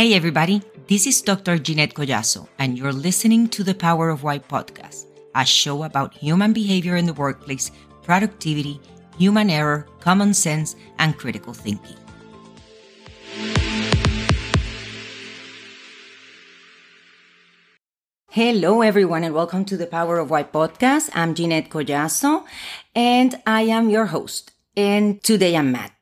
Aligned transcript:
Hey, 0.00 0.14
everybody, 0.14 0.62
this 0.88 1.06
is 1.06 1.20
Dr. 1.20 1.58
Ginette 1.58 1.92
Collazo, 1.92 2.48
and 2.58 2.78
you're 2.78 2.90
listening 2.90 3.48
to 3.48 3.62
the 3.62 3.74
Power 3.74 4.08
of 4.08 4.22
Why 4.22 4.38
podcast, 4.38 5.04
a 5.34 5.44
show 5.44 5.82
about 5.82 6.14
human 6.14 6.54
behavior 6.54 6.96
in 6.96 7.04
the 7.04 7.12
workplace, 7.12 7.70
productivity, 8.02 8.80
human 9.18 9.50
error, 9.50 9.86
common 10.00 10.32
sense, 10.32 10.74
and 10.98 11.18
critical 11.18 11.52
thinking. 11.52 11.98
Hello, 18.30 18.80
everyone, 18.80 19.22
and 19.22 19.34
welcome 19.34 19.66
to 19.66 19.76
the 19.76 19.86
Power 19.86 20.18
of 20.18 20.30
Why 20.30 20.44
podcast. 20.44 21.10
I'm 21.12 21.34
Ginette 21.34 21.68
Collazo, 21.68 22.46
and 22.94 23.38
I 23.46 23.64
am 23.64 23.90
your 23.90 24.06
host. 24.06 24.52
And 24.74 25.22
today 25.22 25.54
I'm 25.58 25.72
mad. 25.72 25.92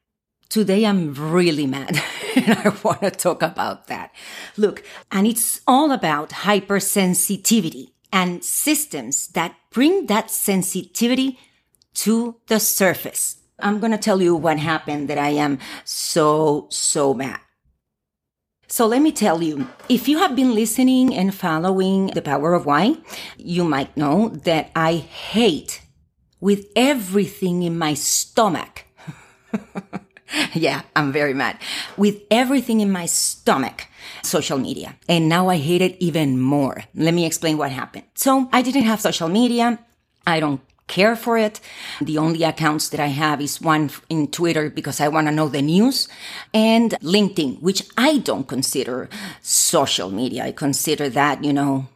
Today 0.49 0.87
I'm 0.87 1.13
really 1.13 1.67
mad 1.67 2.01
and 2.37 2.59
I 2.59 2.75
want 2.83 3.03
to 3.03 3.11
talk 3.11 3.43
about 3.43 3.89
that. 3.89 4.15
Look, 4.57 4.83
and 5.13 5.27
it's 5.27 5.61
all 5.67 5.93
about 5.93 6.31
hypersensitivity 6.31 7.91
and 8.11 8.43
systems 8.43 9.29
that 9.29 9.57
bring 9.71 10.07
that 10.07 10.31
sensitivity 10.31 11.39
to 11.95 12.37
the 12.47 12.59
surface. 12.59 13.37
I'm 13.59 13.79
going 13.79 13.93
to 13.93 13.99
tell 13.99 14.23
you 14.23 14.35
what 14.35 14.59
happened 14.59 15.09
that 15.09 15.19
I 15.19 15.31
am 15.31 15.59
so, 15.85 16.69
so 16.71 17.13
mad. 17.13 17.41
So 18.69 18.87
let 18.87 19.03
me 19.03 19.13
tell 19.13 19.43
you, 19.43 19.69
if 19.89 20.09
you 20.09 20.19
have 20.19 20.35
been 20.37 20.55
listening 20.55 21.15
and 21.15 21.35
following 21.35 22.07
the 22.09 22.23
power 22.23 22.55
of 22.55 22.65
why, 22.65 22.97
you 23.37 23.65
might 23.65 23.97
know 23.97 24.29
that 24.45 24.71
I 24.75 24.97
hate 24.97 25.83
with 26.41 26.67
everything 26.77 27.63
in 27.63 27.77
my 27.77 27.95
stomach 27.95 28.85
yeah, 30.55 30.83
I'm 30.95 31.13
very 31.13 31.35
mad. 31.35 31.59
With 31.97 32.23
everything 32.31 32.81
in 32.81 32.91
my 32.91 33.07
stomach, 33.07 33.87
social 34.23 34.59
media. 34.59 34.97
And 35.09 35.29
now 35.29 35.49
I 35.49 35.57
hate 35.57 35.83
it 35.83 35.97
even 36.01 36.41
more. 36.41 36.85
Let 36.95 37.15
me 37.15 37.27
explain 37.27 37.59
what 37.59 37.73
happened. 37.73 38.05
So 38.15 38.49
I 38.53 38.63
didn't 38.63 38.83
have 38.83 39.01
social 39.01 39.29
media. 39.29 39.79
I 40.27 40.41
don't 40.41 40.61
care 40.87 41.17
for 41.17 41.37
it. 41.37 41.61
The 42.01 42.19
only 42.19 42.43
accounts 42.43 42.89
that 42.89 43.01
I 43.01 43.09
have 43.09 43.41
is 43.41 43.61
one 43.61 43.91
in 44.09 44.29
Twitter 44.29 44.71
because 44.71 45.01
I 45.01 45.09
want 45.09 45.27
to 45.27 45.33
know 45.33 45.49
the 45.49 45.63
news 45.63 46.09
and 46.55 46.93
LinkedIn, 47.03 47.61
which 47.61 47.83
I 47.97 48.19
don't 48.19 48.49
consider 48.49 49.09
social 49.43 50.11
media. 50.11 50.45
I 50.45 50.53
consider 50.53 51.09
that, 51.11 51.45
you 51.45 51.53
know, 51.53 51.89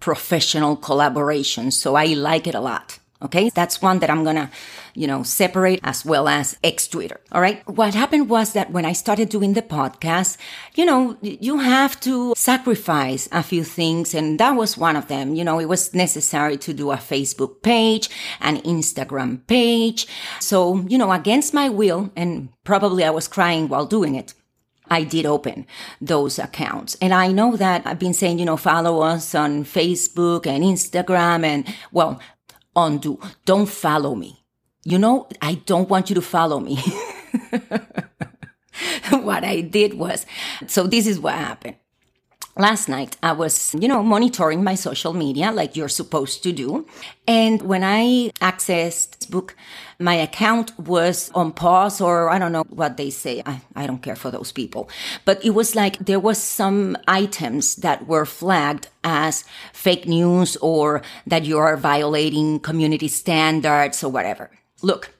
professional 0.00 0.76
collaboration. 0.76 1.70
So 1.70 1.94
I 1.94 2.06
like 2.06 2.46
it 2.46 2.54
a 2.54 2.60
lot. 2.60 2.99
Okay. 3.22 3.50
That's 3.50 3.82
one 3.82 3.98
that 4.00 4.10
I'm 4.10 4.24
going 4.24 4.36
to 4.36 4.50
you 4.94 5.06
know, 5.06 5.22
separate 5.22 5.80
as 5.82 6.04
well 6.04 6.28
as 6.28 6.56
ex 6.62 6.88
Twitter. 6.88 7.20
All 7.32 7.40
right. 7.40 7.66
What 7.68 7.94
happened 7.94 8.28
was 8.28 8.52
that 8.52 8.70
when 8.70 8.84
I 8.84 8.92
started 8.92 9.28
doing 9.28 9.54
the 9.54 9.62
podcast, 9.62 10.36
you 10.74 10.84
know, 10.84 11.16
you 11.22 11.58
have 11.58 11.98
to 12.00 12.34
sacrifice 12.36 13.28
a 13.32 13.42
few 13.42 13.64
things. 13.64 14.14
And 14.14 14.38
that 14.40 14.52
was 14.52 14.76
one 14.76 14.96
of 14.96 15.08
them. 15.08 15.34
You 15.34 15.44
know, 15.44 15.58
it 15.58 15.68
was 15.68 15.94
necessary 15.94 16.56
to 16.58 16.72
do 16.72 16.90
a 16.90 16.96
Facebook 16.96 17.62
page, 17.62 18.08
an 18.40 18.58
Instagram 18.58 19.46
page. 19.46 20.06
So, 20.40 20.80
you 20.88 20.98
know, 20.98 21.12
against 21.12 21.54
my 21.54 21.68
will, 21.68 22.10
and 22.16 22.50
probably 22.64 23.04
I 23.04 23.10
was 23.10 23.28
crying 23.28 23.68
while 23.68 23.86
doing 23.86 24.14
it. 24.14 24.34
I 24.92 25.04
did 25.04 25.24
open 25.24 25.66
those 26.00 26.36
accounts. 26.40 26.96
And 27.00 27.14
I 27.14 27.28
know 27.28 27.56
that 27.56 27.86
I've 27.86 28.00
been 28.00 28.12
saying, 28.12 28.40
you 28.40 28.44
know, 28.44 28.56
follow 28.56 29.02
us 29.02 29.36
on 29.36 29.64
Facebook 29.64 30.48
and 30.48 30.64
Instagram 30.64 31.44
and 31.44 31.72
well, 31.92 32.20
undo. 32.74 33.18
Don't 33.44 33.68
follow 33.68 34.14
me 34.14 34.40
you 34.84 34.98
know, 34.98 35.28
I 35.42 35.54
don't 35.54 35.88
want 35.88 36.08
you 36.10 36.14
to 36.14 36.22
follow 36.22 36.60
me. 36.60 36.76
what 39.10 39.44
I 39.44 39.60
did 39.60 39.94
was, 39.94 40.26
so 40.66 40.86
this 40.86 41.06
is 41.06 41.20
what 41.20 41.34
happened. 41.34 41.76
Last 42.56 42.88
night, 42.88 43.16
I 43.22 43.32
was, 43.32 43.74
you 43.78 43.88
know, 43.88 44.02
monitoring 44.02 44.64
my 44.64 44.74
social 44.74 45.12
media 45.12 45.52
like 45.52 45.76
you're 45.76 45.88
supposed 45.88 46.42
to 46.42 46.52
do. 46.52 46.86
And 47.26 47.62
when 47.62 47.84
I 47.84 48.32
accessed 48.40 49.30
book, 49.30 49.54
my 50.00 50.14
account 50.14 50.76
was 50.78 51.30
on 51.34 51.52
pause 51.52 52.00
or 52.00 52.30
I 52.30 52.38
don't 52.38 52.52
know 52.52 52.64
what 52.70 52.96
they 52.96 53.10
say. 53.10 53.42
I, 53.44 53.60
I 53.76 53.86
don't 53.86 54.02
care 54.02 54.16
for 54.16 54.30
those 54.30 54.50
people. 54.50 54.88
But 55.24 55.44
it 55.44 55.50
was 55.50 55.76
like 55.76 55.98
there 55.98 56.18
was 56.18 56.38
some 56.38 56.96
items 57.06 57.76
that 57.76 58.06
were 58.06 58.24
flagged 58.24 58.88
as 59.04 59.44
fake 59.72 60.06
news 60.06 60.56
or 60.56 61.02
that 61.26 61.44
you 61.44 61.58
are 61.58 61.76
violating 61.76 62.60
community 62.60 63.08
standards 63.08 64.02
or 64.02 64.08
whatever. 64.08 64.50
Look, 64.82 65.12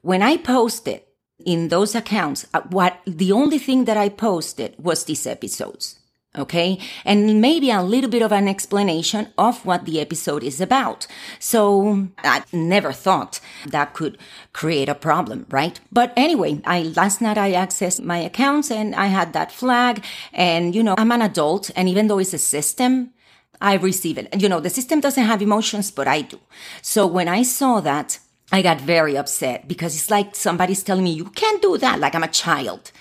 when 0.00 0.22
I 0.22 0.38
posted 0.38 1.02
in 1.44 1.68
those 1.68 1.94
accounts, 1.94 2.46
uh, 2.54 2.62
what 2.70 2.98
the 3.06 3.32
only 3.32 3.58
thing 3.58 3.84
that 3.84 3.96
I 3.96 4.08
posted 4.08 4.74
was 4.78 5.04
these 5.04 5.26
episodes. 5.26 5.98
Okay. 6.38 6.78
And 7.04 7.40
maybe 7.40 7.70
a 7.70 7.82
little 7.82 8.10
bit 8.10 8.22
of 8.22 8.32
an 8.32 8.48
explanation 8.48 9.28
of 9.38 9.64
what 9.64 9.84
the 9.84 10.00
episode 10.00 10.42
is 10.42 10.60
about. 10.60 11.06
So 11.38 12.08
I 12.18 12.44
never 12.52 12.92
thought 12.92 13.40
that 13.66 13.94
could 13.94 14.18
create 14.52 14.88
a 14.88 14.94
problem, 14.94 15.46
right? 15.50 15.80
But 15.90 16.12
anyway, 16.16 16.60
I, 16.64 16.82
last 16.82 17.20
night 17.20 17.38
I 17.38 17.52
accessed 17.52 18.02
my 18.02 18.18
accounts 18.18 18.70
and 18.70 18.94
I 18.94 19.06
had 19.06 19.32
that 19.32 19.52
flag 19.52 20.04
and, 20.32 20.74
you 20.74 20.82
know, 20.82 20.94
I'm 20.98 21.12
an 21.12 21.22
adult 21.22 21.70
and 21.76 21.88
even 21.88 22.08
though 22.08 22.18
it's 22.18 22.34
a 22.34 22.38
system, 22.38 23.12
I 23.60 23.74
receive 23.74 24.18
it. 24.18 24.40
You 24.40 24.48
know, 24.48 24.60
the 24.60 24.70
system 24.70 25.00
doesn't 25.00 25.24
have 25.24 25.42
emotions, 25.42 25.90
but 25.90 26.06
I 26.06 26.22
do. 26.22 26.38
So 26.82 27.06
when 27.06 27.28
I 27.28 27.42
saw 27.42 27.80
that, 27.80 28.18
I 28.52 28.62
got 28.62 28.80
very 28.80 29.16
upset 29.16 29.66
because 29.66 29.94
it's 29.96 30.10
like 30.10 30.36
somebody's 30.36 30.82
telling 30.82 31.04
me, 31.04 31.12
you 31.12 31.24
can't 31.24 31.60
do 31.62 31.78
that, 31.78 31.98
like 31.98 32.14
I'm 32.14 32.22
a 32.22 32.28
child. 32.28 32.92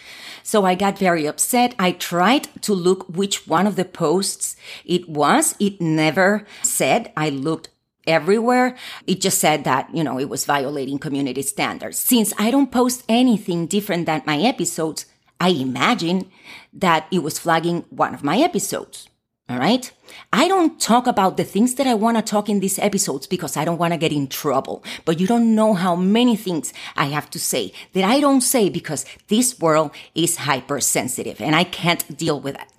So 0.45 0.63
I 0.63 0.75
got 0.75 0.99
very 0.99 1.25
upset. 1.25 1.73
I 1.79 1.91
tried 1.91 2.49
to 2.61 2.75
look 2.75 3.09
which 3.09 3.47
one 3.47 3.65
of 3.65 3.77
the 3.77 3.83
posts 3.83 4.55
it 4.85 5.09
was. 5.09 5.55
It 5.59 5.81
never 5.81 6.45
said. 6.61 7.11
I 7.17 7.29
looked 7.29 7.69
everywhere. 8.05 8.77
It 9.07 9.21
just 9.21 9.39
said 9.39 9.63
that, 9.63 9.89
you 9.91 10.03
know, 10.03 10.19
it 10.19 10.29
was 10.29 10.45
violating 10.45 10.99
community 10.99 11.41
standards. 11.41 11.97
Since 11.97 12.31
I 12.37 12.51
don't 12.51 12.71
post 12.71 13.03
anything 13.09 13.65
different 13.65 14.05
than 14.05 14.21
my 14.27 14.37
episodes, 14.37 15.07
I 15.39 15.49
imagine 15.49 16.29
that 16.73 17.07
it 17.11 17.23
was 17.23 17.39
flagging 17.39 17.83
one 17.89 18.13
of 18.13 18.23
my 18.23 18.37
episodes. 18.37 19.09
All 19.47 19.59
right. 19.59 19.91
I 20.33 20.47
don't 20.47 20.81
talk 20.81 21.05
about 21.05 21.37
the 21.37 21.43
things 21.43 21.75
that 21.75 21.85
I 21.85 21.93
want 21.93 22.17
to 22.17 22.23
talk 22.23 22.49
in 22.49 22.61
these 22.61 22.79
episodes 22.79 23.27
because 23.27 23.55
I 23.55 23.63
don't 23.63 23.77
want 23.77 23.93
to 23.93 23.97
get 23.97 24.11
in 24.11 24.27
trouble. 24.27 24.83
But 25.05 25.19
you 25.19 25.27
don't 25.27 25.53
know 25.53 25.75
how 25.75 25.95
many 25.95 26.35
things 26.35 26.73
I 26.95 27.05
have 27.05 27.29
to 27.29 27.39
say 27.39 27.71
that 27.93 28.03
I 28.03 28.19
don't 28.19 28.41
say 28.41 28.69
because 28.69 29.05
this 29.27 29.59
world 29.59 29.91
is 30.15 30.37
hypersensitive 30.37 31.41
and 31.41 31.55
I 31.55 31.63
can't 31.63 32.17
deal 32.17 32.39
with 32.39 32.55
that. 32.55 32.71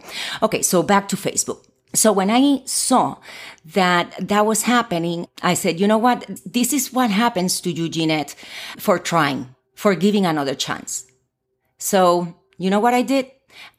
Okay. 0.43 0.61
So 0.63 0.83
back 0.83 1.07
to 1.09 1.17
Facebook. 1.17 1.65
So 1.95 2.13
when 2.13 2.31
I 2.31 2.63
saw 2.65 3.19
that 3.65 4.15
that 4.21 4.45
was 4.45 4.63
happening, 4.63 5.29
I 5.43 5.55
said, 5.55 5.79
you 5.79 5.87
know 5.87 5.99
what? 5.99 6.29
This 6.45 6.73
is 6.73 6.93
what 6.93 7.11
happens 7.11 7.61
to 7.61 7.71
you, 7.71 7.89
Ginette, 7.89 8.35
for 8.77 8.99
trying, 8.99 9.55
for 9.77 9.95
giving 9.95 10.27
another 10.27 10.57
chance. 10.57 11.07
So 11.79 12.35
you 12.59 12.71
know 12.71 12.81
what 12.81 12.93
I 12.93 13.03
did? 13.03 13.31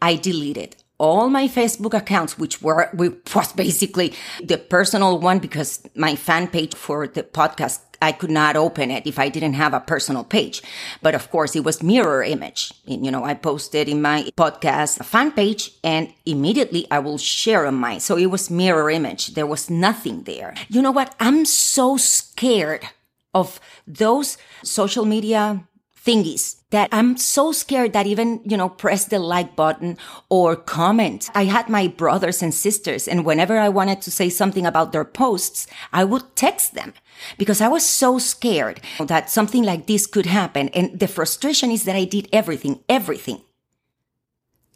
I 0.02 0.16
deleted 0.16 0.78
all 1.00 1.30
my 1.30 1.48
Facebook 1.48 1.94
accounts, 1.94 2.38
which 2.38 2.62
were, 2.62 2.90
was 2.94 3.54
basically 3.54 4.14
the 4.44 4.58
personal 4.58 5.20
one 5.20 5.40
because 5.40 5.88
my 5.96 6.16
fan 6.16 6.48
page 6.48 6.74
for 6.74 7.08
the 7.08 7.24
podcast, 7.24 7.82
I 8.02 8.12
could 8.12 8.32
not 8.32 8.56
open 8.56 8.92
it 8.92 9.06
if 9.08 9.20
I 9.20 9.30
didn't 9.30 9.54
have 9.54 9.74
a 9.74 9.80
personal 9.80 10.24
page. 10.24 10.62
But 11.02 11.16
of 11.16 11.30
course, 11.30 11.56
it 11.56 11.64
was 11.64 11.84
mirror 11.84 12.24
image. 12.24 12.74
You 12.86 13.12
know, 13.12 13.24
I 13.24 13.34
posted 13.34 13.90
in 13.90 14.02
my 14.02 14.30
podcast 14.38 15.04
fan 15.06 15.32
page 15.32 15.72
and 15.84 16.14
immediately 16.26 16.88
I 16.92 17.00
will 17.00 17.18
share 17.18 17.66
on 17.66 17.76
mine. 17.76 18.00
So 18.00 18.18
it 18.18 18.28
was 18.28 18.50
mirror 18.50 18.90
image. 18.90 19.34
There 19.34 19.48
was 19.48 19.70
nothing 19.70 20.24
there. 20.24 20.54
You 20.70 20.82
know 20.82 20.92
what? 20.92 21.16
I'm 21.20 21.46
so 21.46 21.98
scared 21.98 22.88
of 23.34 23.60
those 23.86 24.38
social 24.64 25.06
media 25.06 25.64
thingies 26.08 26.56
that 26.70 26.90
I'm 26.92 27.18
so 27.18 27.52
scared 27.52 27.94
that 27.94 28.08
even, 28.08 28.42
you 28.46 28.58
know, 28.58 28.70
press 28.70 29.06
the 29.06 29.20
like 29.20 29.56
button 29.56 29.98
or 30.30 30.56
comment. 30.56 31.30
I 31.36 31.46
had 31.46 31.70
my 31.70 31.88
brothers 31.88 32.42
and 32.42 32.54
sisters 32.54 33.08
and 33.08 33.26
whenever 33.26 33.58
I 33.58 33.70
wanted 33.70 34.02
to 34.02 34.12
say 34.12 34.30
something 34.30 34.66
about 34.66 34.92
their 34.92 35.06
posts, 35.06 35.68
I 35.92 36.04
would 36.04 36.36
text 36.36 36.74
them 36.74 36.94
because 37.38 37.62
I 37.62 37.68
was 37.68 37.86
so 37.86 38.20
scared 38.20 38.82
that 39.00 39.30
something 39.30 39.64
like 39.64 39.88
this 39.88 40.08
could 40.08 40.26
happen. 40.26 40.70
And 40.70 41.00
the 41.00 41.08
frustration 41.08 41.72
is 41.72 41.84
that 41.84 41.96
I 41.96 42.06
did 42.06 42.30
everything, 42.32 42.80
everything 42.90 43.42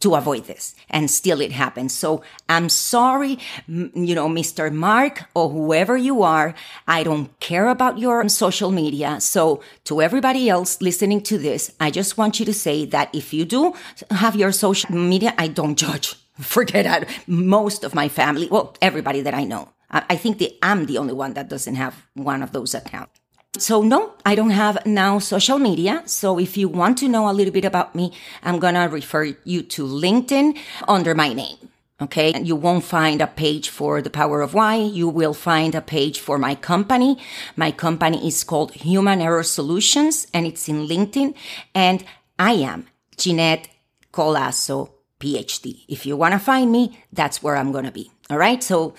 to 0.01 0.15
avoid 0.15 0.45
this 0.45 0.75
and 0.89 1.09
still 1.09 1.41
it 1.41 1.51
happens. 1.51 1.95
So 1.95 2.23
I'm 2.49 2.69
sorry, 2.69 3.39
you 3.67 4.15
know, 4.15 4.27
Mr. 4.27 4.71
Mark 4.71 5.23
or 5.33 5.49
whoever 5.49 5.95
you 5.97 6.23
are. 6.23 6.53
I 6.87 7.03
don't 7.03 7.37
care 7.39 7.67
about 7.67 7.99
your 7.99 8.27
social 8.29 8.71
media. 8.71 9.19
So 9.21 9.61
to 9.85 10.01
everybody 10.01 10.49
else 10.49 10.81
listening 10.81 11.21
to 11.23 11.37
this, 11.37 11.71
I 11.79 11.91
just 11.91 12.17
want 12.17 12.39
you 12.39 12.45
to 12.45 12.53
say 12.53 12.85
that 12.85 13.13
if 13.13 13.33
you 13.33 13.45
do 13.45 13.73
have 14.09 14.35
your 14.35 14.51
social 14.51 14.93
media, 14.95 15.33
I 15.37 15.47
don't 15.47 15.77
judge. 15.77 16.15
Forget 16.39 16.85
that. 16.85 17.07
Most 17.27 17.83
of 17.83 17.95
my 17.95 18.09
family, 18.09 18.47
well, 18.49 18.75
everybody 18.81 19.21
that 19.21 19.33
I 19.33 19.43
know, 19.43 19.69
I 19.89 20.15
think 20.15 20.41
I'm 20.63 20.85
the 20.85 20.97
only 20.97 21.13
one 21.13 21.33
that 21.33 21.49
doesn't 21.49 21.75
have 21.75 22.05
one 22.13 22.41
of 22.41 22.53
those 22.53 22.73
accounts. 22.73 23.20
So 23.57 23.81
no, 23.81 24.13
I 24.25 24.35
don't 24.35 24.51
have 24.51 24.85
now 24.85 25.19
social 25.19 25.59
media. 25.59 26.03
So 26.05 26.39
if 26.39 26.55
you 26.55 26.69
want 26.69 26.97
to 26.99 27.09
know 27.09 27.29
a 27.29 27.33
little 27.33 27.51
bit 27.53 27.65
about 27.65 27.93
me, 27.95 28.13
I'm 28.43 28.59
going 28.59 28.75
to 28.75 28.81
refer 28.81 29.35
you 29.43 29.61
to 29.63 29.83
LinkedIn 29.85 30.57
under 30.87 31.13
my 31.13 31.33
name. 31.33 31.57
Okay. 32.01 32.31
And 32.33 32.47
You 32.47 32.55
won't 32.55 32.83
find 32.83 33.21
a 33.21 33.27
page 33.27 33.69
for 33.69 34.01
the 34.01 34.09
power 34.09 34.41
of 34.41 34.53
why. 34.53 34.75
You 34.75 35.07
will 35.07 35.33
find 35.33 35.75
a 35.75 35.81
page 35.81 36.19
for 36.19 36.37
my 36.39 36.55
company. 36.55 37.17
My 37.55 37.71
company 37.71 38.25
is 38.25 38.43
called 38.43 38.71
Human 38.71 39.21
Error 39.21 39.43
Solutions 39.43 40.27
and 40.33 40.47
it's 40.47 40.67
in 40.67 40.87
LinkedIn. 40.87 41.35
And 41.75 42.03
I 42.39 42.53
am 42.53 42.87
Ginette 43.17 43.67
Collazo, 44.11 44.91
PhD. 45.19 45.83
If 45.87 46.05
you 46.05 46.17
want 46.17 46.33
to 46.33 46.39
find 46.39 46.71
me, 46.71 46.97
that's 47.13 47.43
where 47.43 47.57
I'm 47.57 47.71
going 47.71 47.85
to 47.85 47.91
be. 47.91 48.09
All 48.29 48.37
right. 48.37 48.63
So 48.63 48.95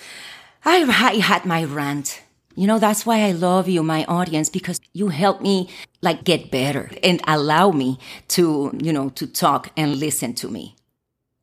I, 0.64 0.82
I 0.82 1.16
had 1.16 1.44
my 1.44 1.64
rant. 1.64 2.21
You 2.54 2.66
know, 2.66 2.78
that's 2.78 3.06
why 3.06 3.20
I 3.22 3.32
love 3.32 3.68
you, 3.68 3.82
my 3.82 4.04
audience, 4.04 4.48
because 4.48 4.80
you 4.92 5.08
help 5.08 5.40
me 5.40 5.68
like 6.00 6.24
get 6.24 6.50
better 6.50 6.90
and 7.02 7.20
allow 7.26 7.70
me 7.70 7.98
to, 8.28 8.76
you 8.82 8.92
know, 8.92 9.10
to 9.10 9.26
talk 9.26 9.70
and 9.76 9.96
listen 9.96 10.34
to 10.34 10.48
me. 10.48 10.76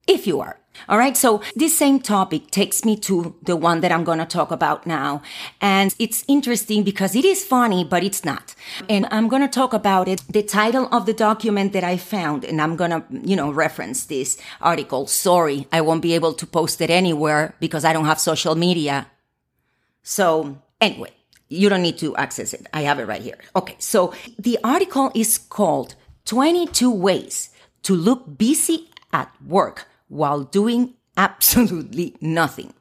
If 0.08 0.26
you 0.26 0.40
are. 0.42 0.60
All 0.88 0.98
right. 0.98 1.18
So 1.18 1.42
this 1.56 1.78
same 1.78 2.00
topic 2.00 2.52
takes 2.52 2.86
me 2.86 2.96
to 2.98 3.36
the 3.44 3.56
one 3.56 3.82
that 3.82 3.92
I'm 3.92 4.04
going 4.04 4.20
to 4.20 4.26
talk 4.26 4.52
about 4.52 4.88
now. 4.88 5.22
And 5.60 5.94
it's 6.00 6.24
interesting 6.28 6.84
because 6.84 7.16
it 7.16 7.26
is 7.26 7.44
funny, 7.44 7.84
but 7.84 8.04
it's 8.04 8.24
not. 8.24 8.56
And 8.88 9.06
I'm 9.12 9.28
going 9.28 9.42
to 9.42 9.48
talk 9.48 9.74
about 9.74 10.08
it. 10.08 10.24
The 10.30 10.44
title 10.44 10.88
of 10.92 11.06
the 11.06 11.14
document 11.14 11.74
that 11.74 11.84
I 11.84 11.98
found, 11.98 12.46
and 12.46 12.62
I'm 12.62 12.76
going 12.76 12.92
to, 12.92 13.04
you 13.12 13.36
know, 13.36 13.52
reference 13.52 14.06
this 14.06 14.40
article. 14.62 15.08
Sorry, 15.08 15.68
I 15.72 15.82
won't 15.82 16.02
be 16.02 16.16
able 16.16 16.34
to 16.34 16.48
post 16.48 16.82
it 16.82 16.90
anywhere 16.90 17.56
because 17.60 17.84
I 17.84 17.94
don't 17.94 18.06
have 18.06 18.20
social 18.20 18.56
media. 18.56 19.08
So 20.02 20.60
anyway, 20.82 21.12
you 21.50 21.70
don't 21.70 21.82
need 21.82 21.98
to 22.00 22.16
access 22.16 22.54
it. 22.54 22.68
I 22.74 22.82
have 22.82 23.00
it 23.00 23.06
right 23.06 23.22
here. 23.22 23.38
Okay. 23.56 23.76
So 23.80 24.14
the 24.38 24.58
article 24.64 25.12
is 25.16 25.38
called 25.38 25.96
22 26.26 26.92
ways 26.92 27.50
to 27.84 27.96
look 27.96 28.38
busy 28.38 28.90
at 29.12 29.32
work 29.46 29.88
while 30.08 30.44
doing 30.44 30.94
absolutely 31.18 32.16
nothing. 32.22 32.74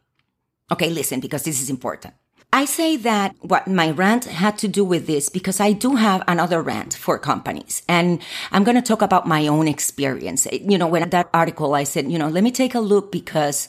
Okay, 0.70 0.90
listen, 0.90 1.20
because 1.20 1.44
this 1.44 1.62
is 1.62 1.70
important. 1.70 2.14
I 2.52 2.64
say 2.64 2.96
that 2.96 3.34
what 3.40 3.68
my 3.68 3.90
rant 3.90 4.24
had 4.24 4.56
to 4.58 4.68
do 4.68 4.82
with 4.82 5.06
this 5.06 5.28
because 5.28 5.60
I 5.60 5.72
do 5.72 5.96
have 5.96 6.22
another 6.26 6.62
rant 6.62 6.94
for 6.94 7.18
companies 7.18 7.82
and 7.88 8.22
I'm 8.52 8.64
going 8.64 8.74
to 8.74 8.82
talk 8.82 9.02
about 9.02 9.28
my 9.28 9.46
own 9.46 9.68
experience. 9.68 10.46
You 10.50 10.78
know, 10.78 10.86
when 10.86 11.08
that 11.10 11.28
article, 11.34 11.74
I 11.74 11.84
said, 11.84 12.10
you 12.10 12.18
know, 12.18 12.28
let 12.28 12.42
me 12.42 12.50
take 12.50 12.74
a 12.74 12.80
look 12.80 13.12
because 13.12 13.68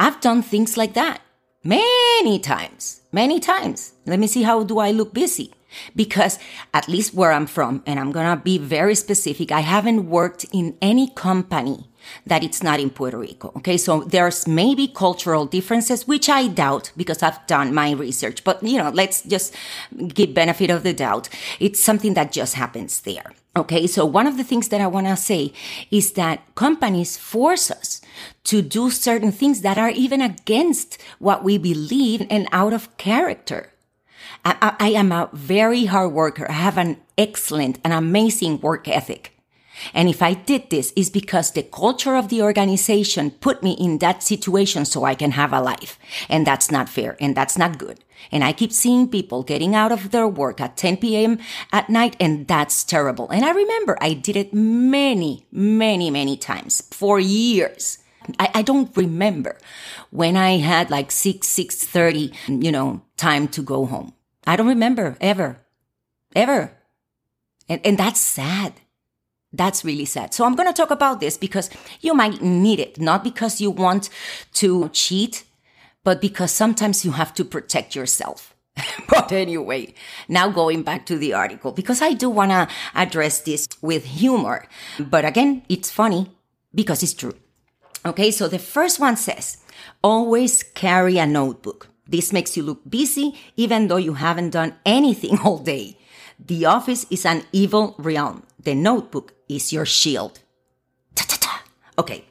I've 0.00 0.20
done 0.20 0.42
things 0.42 0.76
like 0.76 0.94
that 0.94 1.20
many 1.64 2.38
times, 2.38 3.02
many 3.12 3.40
times. 3.40 3.92
Let 4.06 4.18
me 4.18 4.26
see 4.26 4.42
how 4.42 4.62
do 4.62 4.78
I 4.78 4.90
look 4.90 5.12
busy 5.12 5.52
because 5.94 6.38
at 6.72 6.88
least 6.88 7.14
where 7.14 7.32
I'm 7.32 7.46
from, 7.46 7.82
and 7.86 8.00
I'm 8.00 8.12
going 8.12 8.36
to 8.36 8.42
be 8.42 8.58
very 8.58 8.94
specific, 8.94 9.52
I 9.52 9.60
haven't 9.60 10.08
worked 10.08 10.46
in 10.52 10.76
any 10.80 11.08
company 11.10 11.88
that 12.26 12.42
it's 12.44 12.62
not 12.62 12.80
in 12.80 12.90
Puerto 12.90 13.18
Rico. 13.18 13.52
Okay. 13.56 13.76
So 13.76 14.00
there's 14.00 14.46
maybe 14.46 14.88
cultural 14.88 15.46
differences, 15.46 16.06
which 16.06 16.28
I 16.28 16.48
doubt 16.48 16.92
because 16.96 17.22
I've 17.22 17.44
done 17.46 17.74
my 17.74 17.92
research, 17.92 18.44
but 18.44 18.62
you 18.62 18.78
know, 18.78 18.90
let's 18.90 19.22
just 19.22 19.54
give 20.08 20.34
benefit 20.34 20.70
of 20.70 20.82
the 20.82 20.92
doubt. 20.92 21.28
It's 21.60 21.80
something 21.80 22.14
that 22.14 22.32
just 22.32 22.54
happens 22.54 23.00
there. 23.00 23.32
Okay. 23.56 23.86
So 23.86 24.04
one 24.06 24.26
of 24.26 24.36
the 24.36 24.44
things 24.44 24.68
that 24.68 24.80
I 24.80 24.86
want 24.86 25.06
to 25.06 25.16
say 25.16 25.52
is 25.90 26.12
that 26.12 26.42
companies 26.54 27.16
force 27.16 27.70
us 27.70 28.00
to 28.44 28.62
do 28.62 28.90
certain 28.90 29.32
things 29.32 29.62
that 29.62 29.78
are 29.78 29.90
even 29.90 30.20
against 30.20 30.98
what 31.18 31.44
we 31.44 31.58
believe 31.58 32.26
and 32.30 32.48
out 32.52 32.72
of 32.72 32.96
character. 32.96 33.72
I, 34.44 34.76
I, 34.78 34.88
am 34.90 35.12
a 35.12 35.28
very 35.32 35.86
hard 35.86 36.12
worker. 36.12 36.48
I 36.48 36.54
have 36.54 36.78
an 36.78 36.98
excellent 37.16 37.78
and 37.84 37.92
amazing 37.92 38.60
work 38.60 38.88
ethic. 38.88 39.37
And 39.94 40.08
if 40.08 40.22
I 40.22 40.34
did 40.34 40.70
this, 40.70 40.92
is 40.96 41.10
because 41.10 41.52
the 41.52 41.62
culture 41.62 42.16
of 42.16 42.28
the 42.28 42.42
organization 42.42 43.30
put 43.30 43.62
me 43.62 43.72
in 43.72 43.98
that 43.98 44.22
situation 44.22 44.84
so 44.84 45.04
I 45.04 45.14
can 45.14 45.32
have 45.32 45.52
a 45.52 45.60
life. 45.60 45.98
And 46.28 46.46
that's 46.46 46.70
not 46.70 46.88
fair 46.88 47.16
and 47.20 47.36
that's 47.36 47.58
not 47.58 47.78
good. 47.78 48.04
And 48.32 48.42
I 48.42 48.52
keep 48.52 48.72
seeing 48.72 49.08
people 49.08 49.42
getting 49.42 49.74
out 49.74 49.92
of 49.92 50.10
their 50.10 50.26
work 50.26 50.60
at 50.60 50.76
10 50.76 50.96
p.m. 50.98 51.38
at 51.72 51.88
night 51.88 52.16
and 52.18 52.46
that's 52.48 52.84
terrible. 52.84 53.28
And 53.30 53.44
I 53.44 53.50
remember 53.50 53.96
I 54.00 54.14
did 54.14 54.36
it 54.36 54.52
many, 54.52 55.46
many, 55.52 56.10
many 56.10 56.36
times 56.36 56.82
for 56.90 57.20
years. 57.20 57.98
I, 58.38 58.50
I 58.56 58.62
don't 58.62 58.94
remember 58.96 59.58
when 60.10 60.36
I 60.36 60.58
had 60.58 60.90
like 60.90 61.10
6, 61.10 61.46
6.30, 61.46 62.62
you 62.62 62.72
know, 62.72 63.02
time 63.16 63.48
to 63.48 63.62
go 63.62 63.86
home. 63.86 64.12
I 64.46 64.56
don't 64.56 64.68
remember 64.68 65.16
ever, 65.20 65.60
ever. 66.34 66.72
And, 67.68 67.80
and 67.84 67.98
that's 67.98 68.20
sad. 68.20 68.74
That's 69.52 69.84
really 69.84 70.04
sad. 70.04 70.34
So 70.34 70.44
I'm 70.44 70.54
going 70.54 70.68
to 70.68 70.74
talk 70.74 70.90
about 70.90 71.20
this 71.20 71.38
because 71.38 71.70
you 72.00 72.14
might 72.14 72.42
need 72.42 72.80
it, 72.80 73.00
not 73.00 73.24
because 73.24 73.60
you 73.60 73.70
want 73.70 74.10
to 74.54 74.88
cheat, 74.90 75.44
but 76.04 76.20
because 76.20 76.52
sometimes 76.52 77.04
you 77.04 77.12
have 77.12 77.32
to 77.34 77.44
protect 77.44 77.96
yourself. 77.96 78.54
but 79.08 79.32
anyway, 79.32 79.94
now 80.28 80.48
going 80.48 80.82
back 80.82 81.06
to 81.06 81.16
the 81.16 81.32
article, 81.32 81.72
because 81.72 82.02
I 82.02 82.12
do 82.12 82.30
want 82.30 82.50
to 82.50 82.68
address 82.94 83.40
this 83.40 83.66
with 83.80 84.04
humor. 84.04 84.68
But 84.98 85.24
again, 85.24 85.62
it's 85.68 85.90
funny 85.90 86.30
because 86.74 87.02
it's 87.02 87.14
true. 87.14 87.34
Okay, 88.06 88.30
so 88.30 88.48
the 88.48 88.58
first 88.58 89.00
one 89.00 89.16
says, 89.16 89.58
always 90.02 90.62
carry 90.62 91.18
a 91.18 91.26
notebook. 91.26 91.88
This 92.06 92.32
makes 92.32 92.56
you 92.56 92.62
look 92.62 92.88
busy 92.88 93.34
even 93.56 93.88
though 93.88 93.96
you 93.96 94.14
haven't 94.14 94.50
done 94.50 94.74
anything 94.86 95.38
all 95.44 95.58
day. 95.58 95.98
The 96.38 96.66
office 96.66 97.06
is 97.10 97.26
an 97.26 97.44
evil 97.52 97.94
realm. 97.98 98.44
The 98.62 98.74
notebook 98.74 99.34
is 99.48 99.72
your 99.72 99.86
shield. 99.86 100.40
Ta-ta-ta. 101.14 101.62
Okay. 101.98 102.24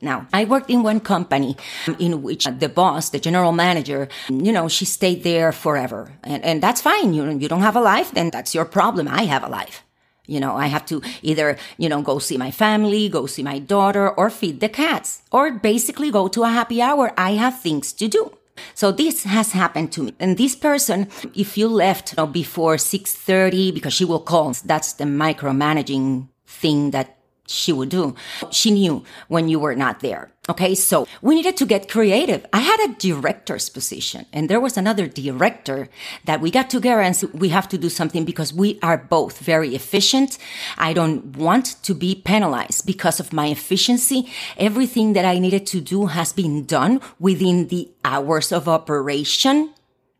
Now, 0.00 0.26
I 0.34 0.44
worked 0.44 0.68
in 0.68 0.82
one 0.82 1.00
company 1.00 1.56
um, 1.88 1.96
in 1.98 2.22
which 2.22 2.44
the 2.44 2.68
boss, 2.68 3.08
the 3.08 3.18
general 3.18 3.52
manager, 3.52 4.08
um, 4.28 4.40
you 4.42 4.52
know, 4.52 4.68
she 4.68 4.84
stayed 4.84 5.22
there 5.22 5.50
forever. 5.50 6.12
And, 6.22 6.44
and 6.44 6.62
that's 6.62 6.82
fine. 6.82 7.14
You, 7.14 7.30
you 7.38 7.48
don't 7.48 7.62
have 7.62 7.76
a 7.76 7.80
life, 7.80 8.12
then 8.12 8.30
that's 8.30 8.54
your 8.54 8.66
problem. 8.66 9.08
I 9.08 9.22
have 9.22 9.42
a 9.42 9.48
life. 9.48 9.82
You 10.26 10.40
know, 10.40 10.56
I 10.56 10.66
have 10.66 10.84
to 10.86 11.02
either, 11.22 11.56
you 11.78 11.88
know, 11.88 12.02
go 12.02 12.18
see 12.18 12.36
my 12.36 12.50
family, 12.50 13.08
go 13.08 13.26
see 13.26 13.42
my 13.42 13.58
daughter, 13.58 14.08
or 14.10 14.30
feed 14.30 14.60
the 14.60 14.68
cats, 14.68 15.22
or 15.30 15.52
basically 15.52 16.10
go 16.10 16.28
to 16.28 16.44
a 16.44 16.48
happy 16.48 16.80
hour. 16.80 17.12
I 17.16 17.32
have 17.32 17.60
things 17.60 17.92
to 17.94 18.08
do. 18.08 18.36
So 18.74 18.92
this 18.92 19.24
has 19.24 19.52
happened 19.52 19.92
to 19.92 20.04
me. 20.04 20.14
And 20.18 20.36
this 20.36 20.56
person, 20.56 21.08
if 21.34 21.56
you 21.56 21.68
left 21.68 22.12
you 22.12 22.16
know, 22.16 22.26
before 22.26 22.76
6.30, 22.76 23.74
because 23.74 23.92
she 23.92 24.04
will 24.04 24.20
call, 24.20 24.52
that's 24.64 24.94
the 24.94 25.04
micromanaging 25.04 26.28
thing 26.46 26.90
that 26.90 27.13
she 27.46 27.72
would 27.72 27.90
do. 27.90 28.14
She 28.50 28.70
knew 28.70 29.04
when 29.28 29.48
you 29.48 29.58
were 29.58 29.74
not 29.74 30.00
there. 30.00 30.30
Okay. 30.48 30.74
So 30.74 31.06
we 31.22 31.34
needed 31.34 31.56
to 31.58 31.66
get 31.66 31.90
creative. 31.90 32.44
I 32.52 32.60
had 32.60 32.80
a 32.80 32.94
director's 32.94 33.70
position 33.70 34.26
and 34.32 34.48
there 34.48 34.60
was 34.60 34.76
another 34.76 35.06
director 35.06 35.88
that 36.26 36.40
we 36.40 36.50
got 36.50 36.68
together 36.68 37.00
and 37.00 37.16
said, 37.16 37.32
we 37.32 37.48
have 37.48 37.68
to 37.70 37.78
do 37.78 37.88
something 37.88 38.24
because 38.24 38.52
we 38.52 38.78
are 38.82 38.98
both 38.98 39.38
very 39.38 39.74
efficient. 39.74 40.36
I 40.76 40.92
don't 40.92 41.36
want 41.36 41.82
to 41.82 41.94
be 41.94 42.14
penalized 42.14 42.84
because 42.84 43.20
of 43.20 43.32
my 43.32 43.46
efficiency. 43.46 44.30
Everything 44.58 45.14
that 45.14 45.24
I 45.24 45.38
needed 45.38 45.66
to 45.68 45.80
do 45.80 46.06
has 46.06 46.32
been 46.32 46.64
done 46.66 47.00
within 47.18 47.68
the 47.68 47.90
hours 48.04 48.52
of 48.52 48.68
operation 48.68 49.72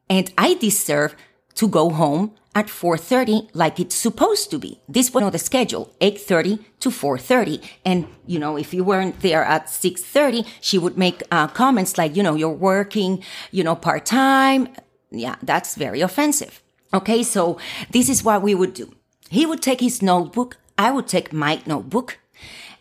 and 0.09 0.33
I 0.39 0.55
deserve 0.55 1.15
to 1.57 1.69
go 1.69 1.91
home 1.91 2.33
at 2.55 2.67
4.30 2.67 3.51
like 3.53 3.81
it's 3.81 3.95
supposed 3.95 4.51
to 4.51 4.59
be. 4.59 4.81
This 4.89 5.13
was 5.13 5.23
on 5.23 5.33
the 5.33 5.39
schedule, 5.39 5.95
8.30 6.01 6.65
to 6.81 6.89
4.30. 6.91 7.63
And, 7.85 8.07
you 8.27 8.39
know, 8.39 8.57
if 8.57 8.73
you 8.73 8.85
weren't 8.85 9.21
there 9.21 9.45
at 9.45 9.67
6.30, 9.67 10.47
she 10.61 10.79
would 10.79 10.97
make 10.97 11.23
uh, 11.31 11.49
comments 11.49 11.99
like, 11.99 12.17
you 12.17 12.23
know, 12.23 12.35
you're 12.35 12.51
working, 12.51 13.23
you 13.51 13.65
know, 13.65 13.75
part-time. 13.75 14.69
Yeah, 15.11 15.37
that's 15.43 15.75
very 15.75 16.01
offensive. 16.01 16.63
Okay, 16.93 17.23
so 17.23 17.59
this 17.91 18.09
is 18.09 18.23
what 18.23 18.43
we 18.43 18.55
would 18.55 18.75
do. 18.75 18.95
He 19.31 19.47
would 19.47 19.63
take 19.63 19.81
his 19.81 20.01
notebook. 20.01 20.59
I 20.79 20.91
would 20.91 21.09
take 21.09 21.33
my 21.33 21.61
notebook 21.67 22.19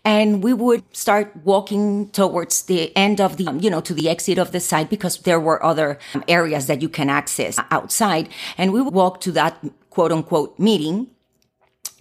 and 0.05 0.43
we 0.43 0.53
would 0.53 0.83
start 0.95 1.33
walking 1.43 2.09
towards 2.09 2.63
the 2.63 2.95
end 2.95 3.21
of 3.21 3.37
the, 3.37 3.45
you 3.59 3.69
know, 3.69 3.81
to 3.81 3.93
the 3.93 4.09
exit 4.09 4.37
of 4.37 4.51
the 4.51 4.59
site 4.59 4.89
because 4.89 5.19
there 5.19 5.39
were 5.39 5.63
other 5.63 5.97
um, 6.13 6.23
areas 6.27 6.67
that 6.67 6.81
you 6.81 6.89
can 6.89 7.09
access 7.09 7.57
outside. 7.71 8.27
And 8.57 8.73
we 8.73 8.81
would 8.81 8.93
walk 8.93 9.21
to 9.21 9.31
that 9.31 9.63
quote 9.89 10.11
unquote 10.11 10.59
meeting. 10.59 11.07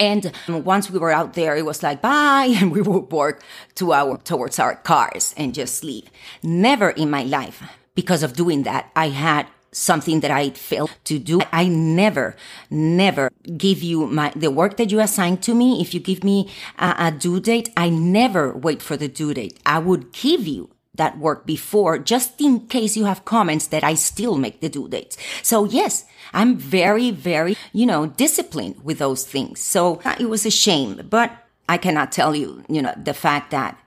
And 0.00 0.32
um, 0.48 0.64
once 0.64 0.90
we 0.90 0.98
were 0.98 1.12
out 1.12 1.34
there, 1.34 1.56
it 1.56 1.64
was 1.64 1.82
like, 1.82 2.02
bye. 2.02 2.52
And 2.60 2.72
we 2.72 2.82
would 2.82 3.12
walk 3.12 3.40
to 3.76 3.92
our, 3.92 4.18
towards 4.18 4.58
our 4.58 4.74
cars 4.74 5.32
and 5.36 5.54
just 5.54 5.84
leave. 5.84 6.10
Never 6.42 6.90
in 6.90 7.08
my 7.08 7.22
life, 7.22 7.62
because 7.94 8.24
of 8.24 8.32
doing 8.32 8.64
that, 8.64 8.90
I 8.96 9.10
had 9.10 9.46
something 9.72 10.20
that 10.20 10.30
I 10.30 10.50
failed 10.50 10.92
to 11.04 11.18
do. 11.18 11.40
I 11.50 11.66
never, 11.66 12.36
never 12.70 13.30
give 13.56 13.82
you 13.82 14.06
my, 14.06 14.32
the 14.36 14.50
work 14.50 14.76
that 14.76 14.90
you 14.90 15.00
assign 15.00 15.38
to 15.38 15.54
me. 15.54 15.80
If 15.80 15.94
you 15.94 16.00
give 16.00 16.22
me 16.22 16.50
a, 16.78 16.94
a 16.98 17.10
due 17.10 17.40
date, 17.40 17.70
I 17.76 17.88
never 17.88 18.52
wait 18.52 18.82
for 18.82 18.96
the 18.96 19.08
due 19.08 19.34
date. 19.34 19.58
I 19.64 19.78
would 19.78 20.12
give 20.12 20.46
you 20.46 20.70
that 20.94 21.18
work 21.18 21.46
before, 21.46 21.98
just 21.98 22.38
in 22.38 22.66
case 22.68 22.96
you 22.98 23.06
have 23.06 23.24
comments 23.24 23.66
that 23.68 23.82
I 23.82 23.94
still 23.94 24.36
make 24.36 24.60
the 24.60 24.68
due 24.68 24.88
dates. 24.88 25.16
So 25.42 25.64
yes, 25.64 26.04
I'm 26.34 26.56
very, 26.56 27.10
very, 27.10 27.56
you 27.72 27.86
know, 27.86 28.06
disciplined 28.06 28.84
with 28.84 28.98
those 28.98 29.24
things. 29.24 29.60
So 29.60 30.02
it 30.20 30.26
was 30.26 30.44
a 30.44 30.50
shame, 30.50 31.06
but 31.08 31.32
I 31.66 31.78
cannot 31.78 32.12
tell 32.12 32.36
you, 32.36 32.62
you 32.68 32.82
know, 32.82 32.92
the 33.02 33.14
fact 33.14 33.50
that 33.52 33.78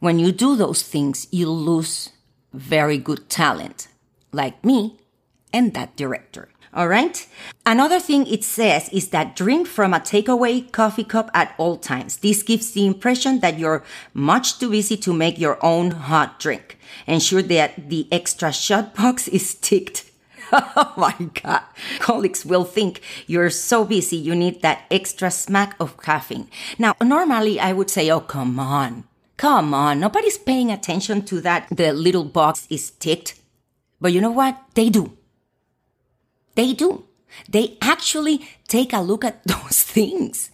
when 0.00 0.18
you 0.18 0.32
do 0.32 0.56
those 0.56 0.82
things, 0.82 1.28
you 1.30 1.48
lose 1.48 2.10
very 2.52 2.98
good 2.98 3.30
talent 3.30 3.86
like 4.32 4.64
me 4.64 4.98
and 5.52 5.74
that 5.74 5.96
director. 5.96 6.48
All 6.74 6.88
right. 6.88 7.26
Another 7.66 8.00
thing 8.00 8.26
it 8.26 8.42
says 8.44 8.88
is 8.88 9.10
that 9.10 9.36
drink 9.36 9.66
from 9.66 9.92
a 9.92 10.00
takeaway 10.00 10.72
coffee 10.72 11.04
cup 11.04 11.30
at 11.34 11.54
all 11.58 11.76
times. 11.76 12.16
This 12.16 12.42
gives 12.42 12.70
the 12.70 12.86
impression 12.86 13.40
that 13.40 13.58
you're 13.58 13.84
much 14.14 14.58
too 14.58 14.70
busy 14.70 14.96
to 14.96 15.12
make 15.12 15.38
your 15.38 15.62
own 15.62 15.90
hot 15.90 16.40
drink. 16.40 16.78
Ensure 17.06 17.42
that 17.42 17.90
the 17.90 18.08
extra 18.10 18.52
shot 18.52 18.94
box 18.94 19.28
is 19.38 19.54
ticked. 19.54 20.10
oh 20.50 20.94
my 20.96 21.14
God. 21.42 21.62
Colleagues 21.98 22.46
will 22.46 22.64
think 22.64 23.02
you're 23.26 23.50
so 23.50 23.84
busy 23.84 24.16
you 24.16 24.34
need 24.34 24.62
that 24.62 24.84
extra 24.90 25.30
smack 25.30 25.76
of 25.78 26.00
caffeine. 26.00 26.48
Now, 26.78 26.94
normally 27.02 27.60
I 27.60 27.74
would 27.74 27.90
say, 27.90 28.10
oh, 28.10 28.20
come 28.20 28.58
on. 28.58 29.04
Come 29.36 29.74
on. 29.74 30.00
Nobody's 30.00 30.38
paying 30.38 30.70
attention 30.70 31.22
to 31.26 31.42
that. 31.42 31.68
The 31.70 31.92
little 31.92 32.24
box 32.24 32.66
is 32.70 32.92
ticked. 32.92 33.34
But 34.00 34.12
you 34.12 34.22
know 34.22 34.30
what? 34.30 34.58
They 34.74 34.88
do. 34.88 35.18
They 36.54 36.72
do. 36.72 37.04
They 37.48 37.78
actually 37.80 38.46
take 38.68 38.92
a 38.92 39.00
look 39.00 39.24
at 39.24 39.42
those 39.46 39.82
things. 39.82 40.50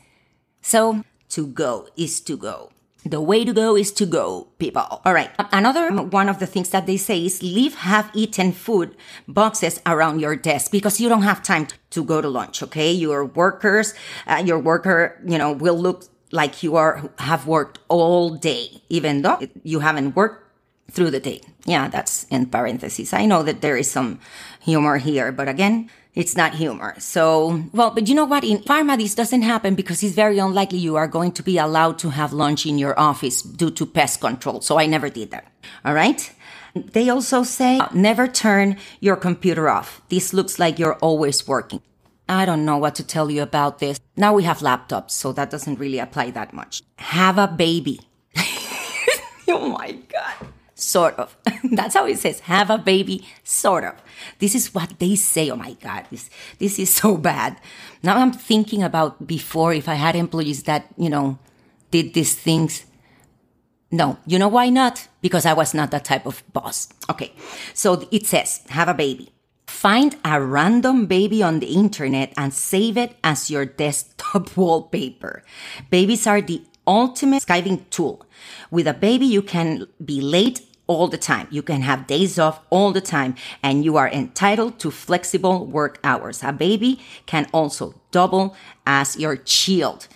So 0.62 1.02
to 1.30 1.46
go 1.46 1.88
is 1.96 2.20
to 2.22 2.36
go. 2.36 2.70
The 3.04 3.20
way 3.20 3.44
to 3.44 3.52
go 3.52 3.76
is 3.76 3.92
to 3.92 4.06
go, 4.06 4.48
people. 4.58 4.82
All 5.04 5.14
right. 5.14 5.30
Another 5.52 5.90
one 5.90 6.28
of 6.28 6.40
the 6.40 6.46
things 6.46 6.70
that 6.70 6.86
they 6.86 6.96
say 6.96 7.24
is 7.24 7.42
leave 7.42 7.74
half 7.76 8.10
eaten 8.14 8.52
food 8.52 8.96
boxes 9.26 9.80
around 9.86 10.20
your 10.20 10.36
desk 10.36 10.70
because 10.70 11.00
you 11.00 11.08
don't 11.08 11.22
have 11.22 11.42
time 11.42 11.68
to 11.90 12.04
go 12.04 12.20
to 12.20 12.28
lunch. 12.28 12.62
Okay. 12.62 12.92
Your 12.92 13.24
workers, 13.24 13.94
uh, 14.26 14.42
your 14.44 14.58
worker, 14.58 15.18
you 15.24 15.38
know, 15.38 15.52
will 15.52 15.78
look 15.78 16.04
like 16.32 16.62
you 16.62 16.76
are, 16.76 17.10
have 17.18 17.46
worked 17.46 17.78
all 17.88 18.30
day, 18.30 18.82
even 18.90 19.22
though 19.22 19.38
you 19.62 19.78
haven't 19.78 20.14
worked 20.14 20.47
through 20.90 21.10
the 21.10 21.20
day. 21.20 21.40
Yeah, 21.64 21.88
that's 21.88 22.24
in 22.24 22.46
parentheses. 22.46 23.12
I 23.12 23.26
know 23.26 23.42
that 23.42 23.60
there 23.60 23.76
is 23.76 23.90
some 23.90 24.20
humor 24.60 24.98
here, 24.98 25.32
but 25.32 25.48
again, 25.48 25.90
it's 26.14 26.36
not 26.36 26.54
humor. 26.54 26.94
So, 26.98 27.62
well, 27.72 27.90
but 27.90 28.08
you 28.08 28.14
know 28.14 28.24
what? 28.24 28.42
In 28.42 28.58
pharma, 28.58 28.96
this 28.96 29.14
doesn't 29.14 29.42
happen 29.42 29.74
because 29.74 30.02
it's 30.02 30.14
very 30.14 30.38
unlikely 30.38 30.78
you 30.78 30.96
are 30.96 31.06
going 31.06 31.32
to 31.32 31.42
be 31.42 31.58
allowed 31.58 31.98
to 32.00 32.10
have 32.10 32.32
lunch 32.32 32.66
in 32.66 32.78
your 32.78 32.98
office 32.98 33.42
due 33.42 33.70
to 33.70 33.86
pest 33.86 34.20
control. 34.20 34.60
So 34.60 34.78
I 34.78 34.86
never 34.86 35.10
did 35.10 35.30
that. 35.30 35.46
All 35.84 35.94
right. 35.94 36.32
They 36.74 37.08
also 37.08 37.42
say 37.42 37.80
never 37.94 38.26
turn 38.26 38.76
your 39.00 39.16
computer 39.16 39.68
off. 39.68 40.02
This 40.08 40.32
looks 40.32 40.58
like 40.58 40.78
you're 40.78 40.96
always 40.96 41.46
working. 41.46 41.82
I 42.28 42.44
don't 42.44 42.64
know 42.64 42.76
what 42.76 42.94
to 42.96 43.06
tell 43.06 43.30
you 43.30 43.42
about 43.42 43.78
this. 43.78 43.98
Now 44.16 44.34
we 44.34 44.42
have 44.42 44.58
laptops, 44.58 45.12
so 45.12 45.32
that 45.32 45.50
doesn't 45.50 45.78
really 45.78 45.98
apply 45.98 46.32
that 46.32 46.52
much. 46.52 46.82
Have 46.98 47.38
a 47.38 47.46
baby. 47.46 48.00
oh 49.48 49.70
my 49.70 49.92
God 49.92 50.48
sort 50.78 51.14
of. 51.18 51.36
That's 51.72 51.94
how 51.94 52.06
it 52.06 52.18
says, 52.18 52.40
have 52.40 52.70
a 52.70 52.78
baby, 52.78 53.26
sort 53.44 53.84
of. 53.84 53.94
This 54.38 54.54
is 54.54 54.74
what 54.74 54.98
they 54.98 55.16
say. 55.16 55.50
Oh 55.50 55.56
my 55.56 55.74
God, 55.74 56.06
this, 56.10 56.30
this 56.58 56.78
is 56.78 56.90
so 56.90 57.16
bad. 57.16 57.60
Now 58.02 58.16
I'm 58.16 58.32
thinking 58.32 58.82
about 58.82 59.26
before 59.26 59.74
if 59.74 59.88
I 59.88 59.94
had 59.94 60.16
employees 60.16 60.62
that, 60.64 60.86
you 60.96 61.10
know, 61.10 61.38
did 61.90 62.14
these 62.14 62.34
things. 62.34 62.84
No, 63.90 64.18
you 64.26 64.38
know 64.38 64.48
why 64.48 64.68
not? 64.68 65.08
Because 65.22 65.46
I 65.46 65.54
was 65.54 65.72
not 65.72 65.90
that 65.90 66.04
type 66.04 66.26
of 66.26 66.42
boss. 66.52 66.88
Okay. 67.08 67.32
So 67.72 68.06
it 68.10 68.26
says, 68.26 68.62
have 68.68 68.88
a 68.88 68.94
baby. 68.94 69.30
Find 69.66 70.16
a 70.24 70.40
random 70.42 71.06
baby 71.06 71.42
on 71.42 71.60
the 71.60 71.68
internet 71.68 72.32
and 72.36 72.52
save 72.52 72.96
it 72.96 73.16
as 73.22 73.50
your 73.50 73.64
desktop 73.64 74.56
wallpaper. 74.56 75.42
Babies 75.90 76.26
are 76.26 76.40
the 76.40 76.62
ultimate 76.86 77.42
skiving 77.44 77.88
tool. 77.90 78.26
With 78.70 78.86
a 78.86 78.94
baby, 78.94 79.26
you 79.26 79.42
can 79.42 79.86
be 80.04 80.20
late 80.20 80.60
all 80.88 81.06
the 81.06 81.18
time. 81.18 81.46
You 81.50 81.62
can 81.62 81.82
have 81.82 82.08
days 82.08 82.38
off 82.38 82.60
all 82.70 82.90
the 82.92 83.00
time 83.00 83.36
and 83.62 83.84
you 83.84 83.96
are 83.96 84.08
entitled 84.08 84.80
to 84.80 84.90
flexible 84.90 85.64
work 85.64 86.00
hours. 86.02 86.42
A 86.42 86.52
baby 86.52 86.98
can 87.26 87.46
also 87.52 87.94
double 88.10 88.56
as 88.84 89.16
your 89.16 89.38
shield. 89.44 90.08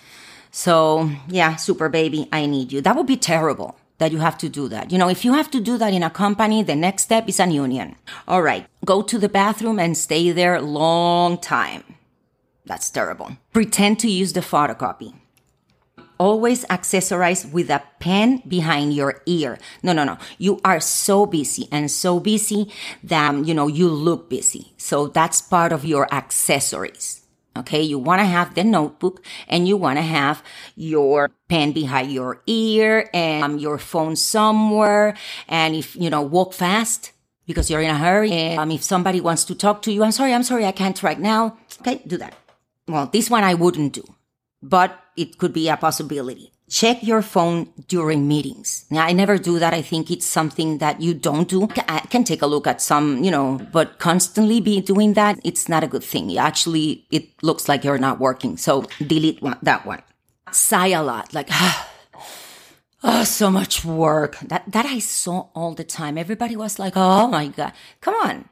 So 0.50 1.11
yeah, 1.29 1.55
super 1.55 1.88
baby, 1.88 2.29
I 2.33 2.47
need 2.47 2.73
you. 2.73 2.81
That 2.81 2.97
would 2.97 3.07
be 3.07 3.17
terrible 3.17 3.76
that 3.99 4.11
you 4.11 4.19
have 4.19 4.37
to 4.38 4.49
do 4.49 4.67
that. 4.69 4.91
You 4.91 4.99
know, 4.99 5.09
if 5.09 5.25
you 5.25 5.35
have 5.35 5.50
to 5.52 5.61
do 5.61 5.79
that 5.79 5.95
in 5.95 6.02
a 6.02 6.11
company, 6.11 6.64
the 6.64 6.75
next 6.75 7.05
step 7.05 7.29
is 7.29 7.38
an 7.38 7.52
union. 7.52 7.95
All 8.26 8.43
right. 8.43 8.67
Go 8.85 9.00
to 9.02 9.19
the 9.19 9.29
bathroom 9.29 9.79
and 9.79 9.97
stay 9.97 10.33
there 10.33 10.61
long 10.61 11.38
time. 11.38 11.85
That's 12.67 12.91
terrible. 12.91 13.37
Pretend 13.52 14.00
to 14.00 14.11
use 14.11 14.33
the 14.33 14.41
photocopy 14.41 15.14
always 16.23 16.64
accessorize 16.67 17.50
with 17.50 17.69
a 17.69 17.83
pen 17.99 18.43
behind 18.47 18.95
your 18.95 19.23
ear. 19.26 19.59
No, 19.83 19.93
no, 19.93 20.05
no. 20.05 20.19
You 20.38 20.61
are 20.64 20.79
so 20.79 21.26
busy 21.26 21.69
and 21.73 21.91
so 21.91 22.21
busy 22.21 22.71
that, 23.02 23.45
you 23.45 23.55
know, 23.55 23.67
you 23.67 23.88
look 23.88 24.31
busy. 24.31 24.73
So 24.76 25.09
that's 25.09 25.43
part 25.43 25.73
of 25.73 25.85
your 25.85 26.07
accessories. 26.14 27.23
Okay. 27.57 27.83
You 27.83 27.99
want 27.99 28.21
to 28.21 28.25
have 28.25 28.55
the 28.55 28.62
notebook 28.62 29.25
and 29.49 29.67
you 29.67 29.76
want 29.76 29.99
to 29.99 30.02
have 30.02 30.45
your 30.76 31.31
pen 31.49 31.73
behind 31.73 32.12
your 32.12 32.41
ear 32.47 33.11
and 33.12 33.45
um, 33.45 33.59
your 33.59 33.79
phone 33.79 34.14
somewhere. 34.14 35.17
And 35.49 35.75
if, 35.75 35.97
you 35.97 36.09
know, 36.09 36.23
walk 36.23 36.55
fast 36.55 37.11
because 37.47 37.69
you're 37.69 37.83
in 37.83 37.91
a 37.91 37.99
hurry. 37.99 38.31
And 38.31 38.61
um, 38.61 38.71
if 38.71 38.83
somebody 38.85 39.21
wants 39.21 39.45
to 39.47 39.57
talk 39.57 39.83
to 39.83 39.93
you, 39.93 40.05
I'm 40.05 40.12
sorry, 40.12 40.33
I'm 40.33 40.45
sorry, 40.45 40.64
I 40.64 40.73
can't 40.73 41.02
right 41.02 41.19
now. 41.19 41.59
Okay. 41.81 42.00
Do 42.07 42.17
that. 42.19 42.35
Well, 42.87 43.07
this 43.12 43.29
one 43.29 43.43
I 43.43 43.55
wouldn't 43.55 43.93
do 43.93 44.05
but 44.62 44.99
it 45.16 45.38
could 45.38 45.52
be 45.52 45.69
a 45.69 45.76
possibility. 45.76 46.52
Check 46.73 47.02
your 47.02 47.21
phone 47.21 47.69
during 47.88 48.26
meetings. 48.26 48.87
Now, 48.88 49.04
I 49.04 49.12
never 49.12 49.37
do 49.37 49.59
that. 49.59 49.75
I 49.75 49.83
think 49.83 50.11
it's 50.11 50.25
something 50.25 50.78
that 50.78 51.02
you 51.02 51.12
don't 51.12 51.47
do. 51.47 51.69
I 51.87 52.00
can 52.09 52.25
take 52.25 52.40
a 52.40 52.47
look 52.47 52.66
at 52.66 52.81
some, 52.81 53.23
you 53.23 53.31
know, 53.31 53.61
but 53.73 53.99
constantly 53.99 54.59
be 54.59 54.81
doing 54.81 55.12
that, 55.12 55.38
it's 55.45 55.69
not 55.69 55.85
a 55.85 55.87
good 55.87 56.02
thing. 56.02 56.35
Actually, 56.38 57.04
it 57.11 57.28
looks 57.42 57.69
like 57.69 57.85
you're 57.85 57.99
not 57.99 58.21
working. 58.21 58.57
So 58.57 58.87
delete 59.07 59.42
one, 59.42 59.59
that 59.62 59.85
one. 59.85 60.02
Sigh 60.50 60.88
a 60.88 61.02
lot, 61.02 61.35
like, 61.35 61.50
oh, 63.02 63.25
so 63.25 63.50
much 63.50 63.85
work. 63.85 64.38
That, 64.40 64.64
that 64.73 64.87
I 64.87 64.99
saw 64.99 65.49
all 65.54 65.75
the 65.75 65.85
time. 65.85 66.16
Everybody 66.16 66.57
was 66.57 66.78
like, 66.78 66.95
oh 66.97 67.28
my 67.28 67.49
God, 67.49 67.75
come 68.00 68.14
on. 68.14 68.49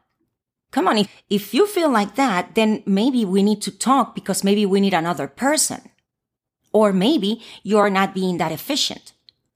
Come 0.72 0.88
on. 0.88 0.98
If, 0.98 1.08
if 1.30 1.54
you 1.54 1.66
feel 1.66 1.90
like 1.90 2.16
that, 2.16 2.54
then 2.54 2.82
maybe 2.84 3.24
we 3.24 3.42
need 3.42 3.62
to 3.62 3.70
talk 3.70 4.14
because 4.14 4.44
maybe 4.44 4.66
we 4.66 4.80
need 4.80 4.94
another 4.94 5.26
person. 5.26 5.90
Or 6.72 6.92
maybe 6.92 7.42
you're 7.62 7.90
not 7.90 8.14
being 8.14 8.38
that 8.38 8.52
efficient. 8.52 9.12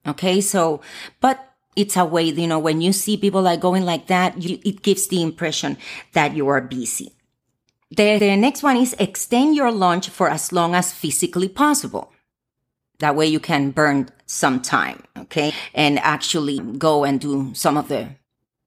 Okay. 0.07 0.41
So, 0.41 0.81
but 1.21 1.53
it's 1.77 1.97
a 1.97 2.05
way, 2.05 2.25
you 2.25 2.47
know, 2.47 2.59
when 2.59 2.81
you 2.81 2.93
see 2.93 3.17
people 3.17 3.43
like 3.43 3.61
going 3.61 3.85
like 3.85 4.07
that, 4.07 4.41
you, 4.41 4.59
it 4.65 4.83
gives 4.83 5.09
the 5.09 5.23
impression 5.23 5.77
that 6.13 6.35
you 6.35 6.47
are 6.49 6.61
busy. 6.61 7.13
The, 7.91 8.19
the 8.19 8.37
next 8.37 8.63
one 8.63 8.77
is 8.77 8.95
extend 8.99 9.55
your 9.55 9.71
lunch 9.71 10.09
for 10.09 10.29
as 10.29 10.53
long 10.53 10.75
as 10.75 10.93
physically 10.93 11.49
possible. 11.49 12.13
That 12.99 13.17
way 13.17 13.27
you 13.27 13.41
can 13.41 13.71
burn 13.71 14.09
some 14.27 14.61
time. 14.61 15.03
Okay. 15.17 15.53
And 15.75 15.99
actually 16.01 16.59
go 16.59 17.05
and 17.05 17.21
do 17.21 17.53
some 17.55 17.77
of 17.77 17.89
the 17.89 18.09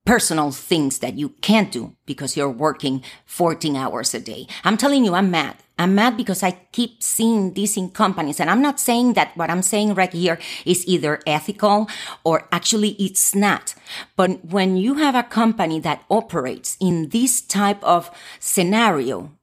personal 0.08 0.52
things 0.52 1.00
that 1.00 1.20
you 1.20 1.28
can't 1.42 1.70
do 1.70 1.94
because 2.06 2.38
you're 2.38 2.50
working 2.50 3.04
14 3.26 3.76
hours 3.76 4.14
a 4.14 4.22
day. 4.22 4.48
I'm 4.64 4.78
telling 4.78 5.04
you, 5.04 5.14
I'm 5.14 5.30
mad. 5.30 5.58
I'm 5.78 5.96
mad 5.96 6.16
because 6.16 6.42
I 6.42 6.52
keep 6.72 7.04
seeing 7.04 7.54
this 7.54 7.76
in 7.76 7.90
companies 7.90 8.40
and 8.40 8.50
I'm 8.50 8.62
not 8.62 8.80
saying 8.80 9.14
that 9.14 9.36
what 9.36 9.50
I'm 9.50 9.62
saying 9.62 9.96
right 9.96 10.12
here 10.12 10.40
is 10.66 10.88
either 10.88 11.20
ethical 11.28 11.90
or 12.24 12.48
actually 12.54 12.92
it's 12.92 13.36
not. 13.36 13.76
But 14.16 14.46
when 14.46 14.78
you 14.78 14.96
have 14.96 15.14
a 15.14 15.24
company 15.24 15.82
that 15.82 16.06
operates 16.10 16.78
in 16.80 17.10
this 17.10 17.42
type 17.42 17.84
of 17.84 18.10
scenario, 18.40 19.34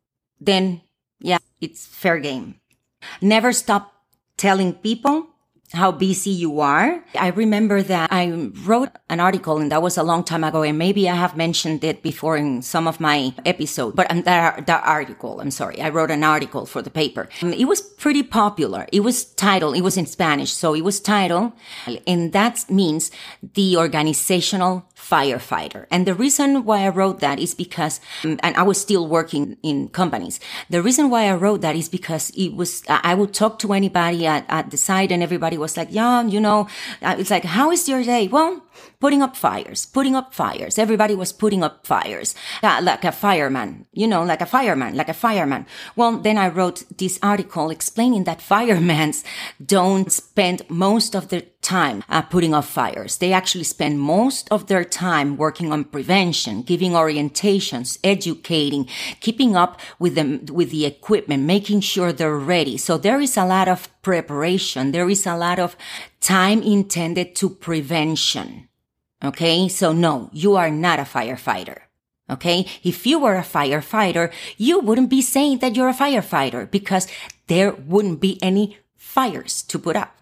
then 0.40 0.80
yeah, 1.20 1.38
it's 1.60 1.86
fair 1.86 2.18
game. 2.18 2.56
Never 3.20 3.52
stop 3.52 3.92
telling 4.38 4.72
people 4.72 5.28
how 5.72 5.90
busy 5.90 6.30
you 6.30 6.60
are. 6.60 7.02
I 7.18 7.28
remember 7.28 7.82
that 7.82 8.12
I 8.12 8.50
wrote 8.64 8.90
an 9.08 9.20
article 9.20 9.58
and 9.58 9.72
that 9.72 9.82
was 9.82 9.96
a 9.96 10.02
long 10.02 10.24
time 10.24 10.44
ago 10.44 10.62
and 10.62 10.78
maybe 10.78 11.08
I 11.08 11.14
have 11.14 11.36
mentioned 11.36 11.82
it 11.84 12.02
before 12.02 12.36
in 12.36 12.62
some 12.62 12.86
of 12.86 13.00
my 13.00 13.34
episodes, 13.44 13.96
but 13.96 14.10
um, 14.10 14.22
that, 14.22 14.66
that 14.66 14.82
article, 14.86 15.40
I'm 15.40 15.50
sorry, 15.50 15.80
I 15.80 15.88
wrote 15.88 16.10
an 16.10 16.22
article 16.22 16.66
for 16.66 16.82
the 16.82 16.90
paper. 16.90 17.28
Um, 17.42 17.52
it 17.52 17.66
was 17.66 17.80
pretty 17.80 18.22
popular. 18.22 18.86
It 18.92 19.00
was 19.00 19.24
titled, 19.24 19.76
it 19.76 19.82
was 19.82 19.96
in 19.96 20.06
Spanish, 20.06 20.52
so 20.52 20.74
it 20.74 20.82
was 20.82 21.00
titled, 21.00 21.52
and 22.06 22.32
that 22.32 22.70
means 22.70 23.10
the 23.54 23.76
organizational 23.76 24.88
firefighter. 25.04 25.86
And 25.90 26.06
the 26.06 26.14
reason 26.14 26.64
why 26.64 26.84
I 26.84 26.88
wrote 26.88 27.20
that 27.20 27.38
is 27.38 27.54
because, 27.54 28.00
um, 28.24 28.38
and 28.42 28.56
I 28.56 28.62
was 28.62 28.80
still 28.80 29.06
working 29.06 29.56
in 29.62 29.88
companies. 29.88 30.40
The 30.70 30.82
reason 30.82 31.10
why 31.10 31.28
I 31.28 31.34
wrote 31.34 31.60
that 31.60 31.76
is 31.76 31.88
because 31.88 32.30
it 32.30 32.54
was, 32.54 32.82
I 32.88 33.14
would 33.14 33.34
talk 33.34 33.58
to 33.60 33.72
anybody 33.72 34.26
at, 34.26 34.46
at 34.48 34.70
the 34.70 34.76
site 34.76 35.12
and 35.12 35.22
everybody 35.22 35.58
was 35.64 35.76
like, 35.76 35.88
yeah, 35.90 36.22
you 36.34 36.40
know, 36.40 36.68
it's 37.02 37.30
like, 37.30 37.44
how 37.44 37.70
is 37.72 37.88
your 37.88 38.02
day? 38.04 38.28
Well, 38.28 38.62
putting 39.00 39.22
up 39.22 39.34
fires, 39.36 39.86
putting 39.86 40.14
up 40.14 40.32
fires. 40.34 40.78
Everybody 40.78 41.14
was 41.14 41.32
putting 41.32 41.62
up 41.64 41.86
fires, 41.86 42.34
uh, 42.62 42.80
like 42.82 43.04
a 43.04 43.12
fireman, 43.12 43.86
you 43.92 44.06
know, 44.06 44.22
like 44.24 44.40
a 44.40 44.46
fireman, 44.46 44.96
like 44.96 45.08
a 45.08 45.20
fireman. 45.26 45.66
Well, 45.96 46.18
then 46.18 46.38
I 46.38 46.48
wrote 46.48 46.84
this 46.98 47.18
article 47.22 47.70
explaining 47.70 48.24
that 48.24 48.40
firemen 48.40 49.12
don't 49.64 50.12
spend 50.12 50.62
most 50.68 51.14
of 51.14 51.28
their 51.28 51.42
time 51.64 52.04
uh, 52.08 52.22
putting 52.22 52.54
off 52.54 52.68
fires. 52.68 53.16
They 53.16 53.32
actually 53.32 53.64
spend 53.64 53.98
most 53.98 54.46
of 54.52 54.68
their 54.68 54.84
time 54.84 55.36
working 55.36 55.72
on 55.72 55.84
prevention, 55.84 56.62
giving 56.62 56.92
orientations, 56.92 57.98
educating, 58.04 58.86
keeping 59.20 59.56
up 59.56 59.80
with 59.98 60.14
them, 60.14 60.44
with 60.46 60.70
the 60.70 60.86
equipment, 60.86 61.42
making 61.42 61.80
sure 61.80 62.12
they're 62.12 62.36
ready. 62.36 62.76
So 62.76 62.98
there 62.98 63.20
is 63.20 63.36
a 63.36 63.46
lot 63.46 63.66
of 63.66 63.88
preparation. 64.02 64.92
There 64.92 65.08
is 65.08 65.26
a 65.26 65.36
lot 65.36 65.58
of 65.58 65.76
time 66.20 66.62
intended 66.62 67.34
to 67.36 67.50
prevention. 67.50 68.68
Okay. 69.24 69.68
So 69.68 69.92
no, 69.92 70.28
you 70.32 70.54
are 70.56 70.70
not 70.70 71.00
a 71.00 71.02
firefighter. 71.02 71.78
Okay. 72.28 72.66
If 72.82 73.06
you 73.06 73.18
were 73.18 73.36
a 73.36 73.42
firefighter, 73.42 74.32
you 74.56 74.80
wouldn't 74.80 75.10
be 75.10 75.22
saying 75.22 75.58
that 75.58 75.74
you're 75.74 75.88
a 75.88 75.94
firefighter 75.94 76.70
because 76.70 77.08
there 77.48 77.72
wouldn't 77.72 78.20
be 78.20 78.38
any 78.42 78.78
fires 78.96 79.62
to 79.62 79.78
put 79.78 79.96
up, 79.96 80.16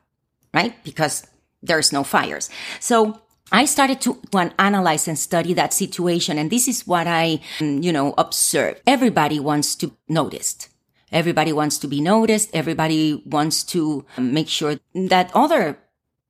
right? 0.52 0.74
Because 0.82 1.26
there's 1.62 1.92
no 1.92 2.04
fires. 2.04 2.50
So 2.80 3.20
I 3.52 3.66
started 3.66 4.00
to 4.02 4.18
analyze 4.58 5.06
and 5.06 5.18
study 5.18 5.52
that 5.54 5.74
situation. 5.74 6.38
And 6.38 6.50
this 6.50 6.66
is 6.66 6.86
what 6.86 7.06
I, 7.06 7.40
um, 7.60 7.82
you 7.82 7.92
know, 7.92 8.14
observed. 8.16 8.80
Everybody 8.86 9.38
wants 9.38 9.76
to 9.76 9.92
noticed. 10.08 10.68
Everybody 11.12 11.52
wants 11.52 11.76
to 11.78 11.86
be 11.86 12.00
noticed. 12.00 12.48
Everybody 12.54 13.22
wants 13.26 13.62
to 13.64 14.06
um, 14.16 14.32
make 14.32 14.48
sure 14.48 14.76
that 14.94 15.30
other 15.34 15.78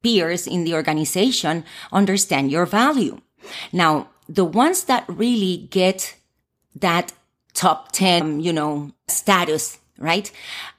peers 0.03 0.49
in 0.49 0.65
the 0.65 0.75
organization 0.75 1.65
understand 1.93 2.51
your 2.51 2.67
value. 2.67 3.21
Now, 3.73 4.09
the 4.29 4.45
ones 4.45 4.85
that 4.85 5.05
really 5.09 5.69
get 5.71 6.17
that 6.75 7.13
top 7.55 7.93
10, 7.93 8.23
um, 8.23 8.41
you 8.41 8.53
know, 8.53 8.91
status, 9.07 9.79
right, 9.99 10.33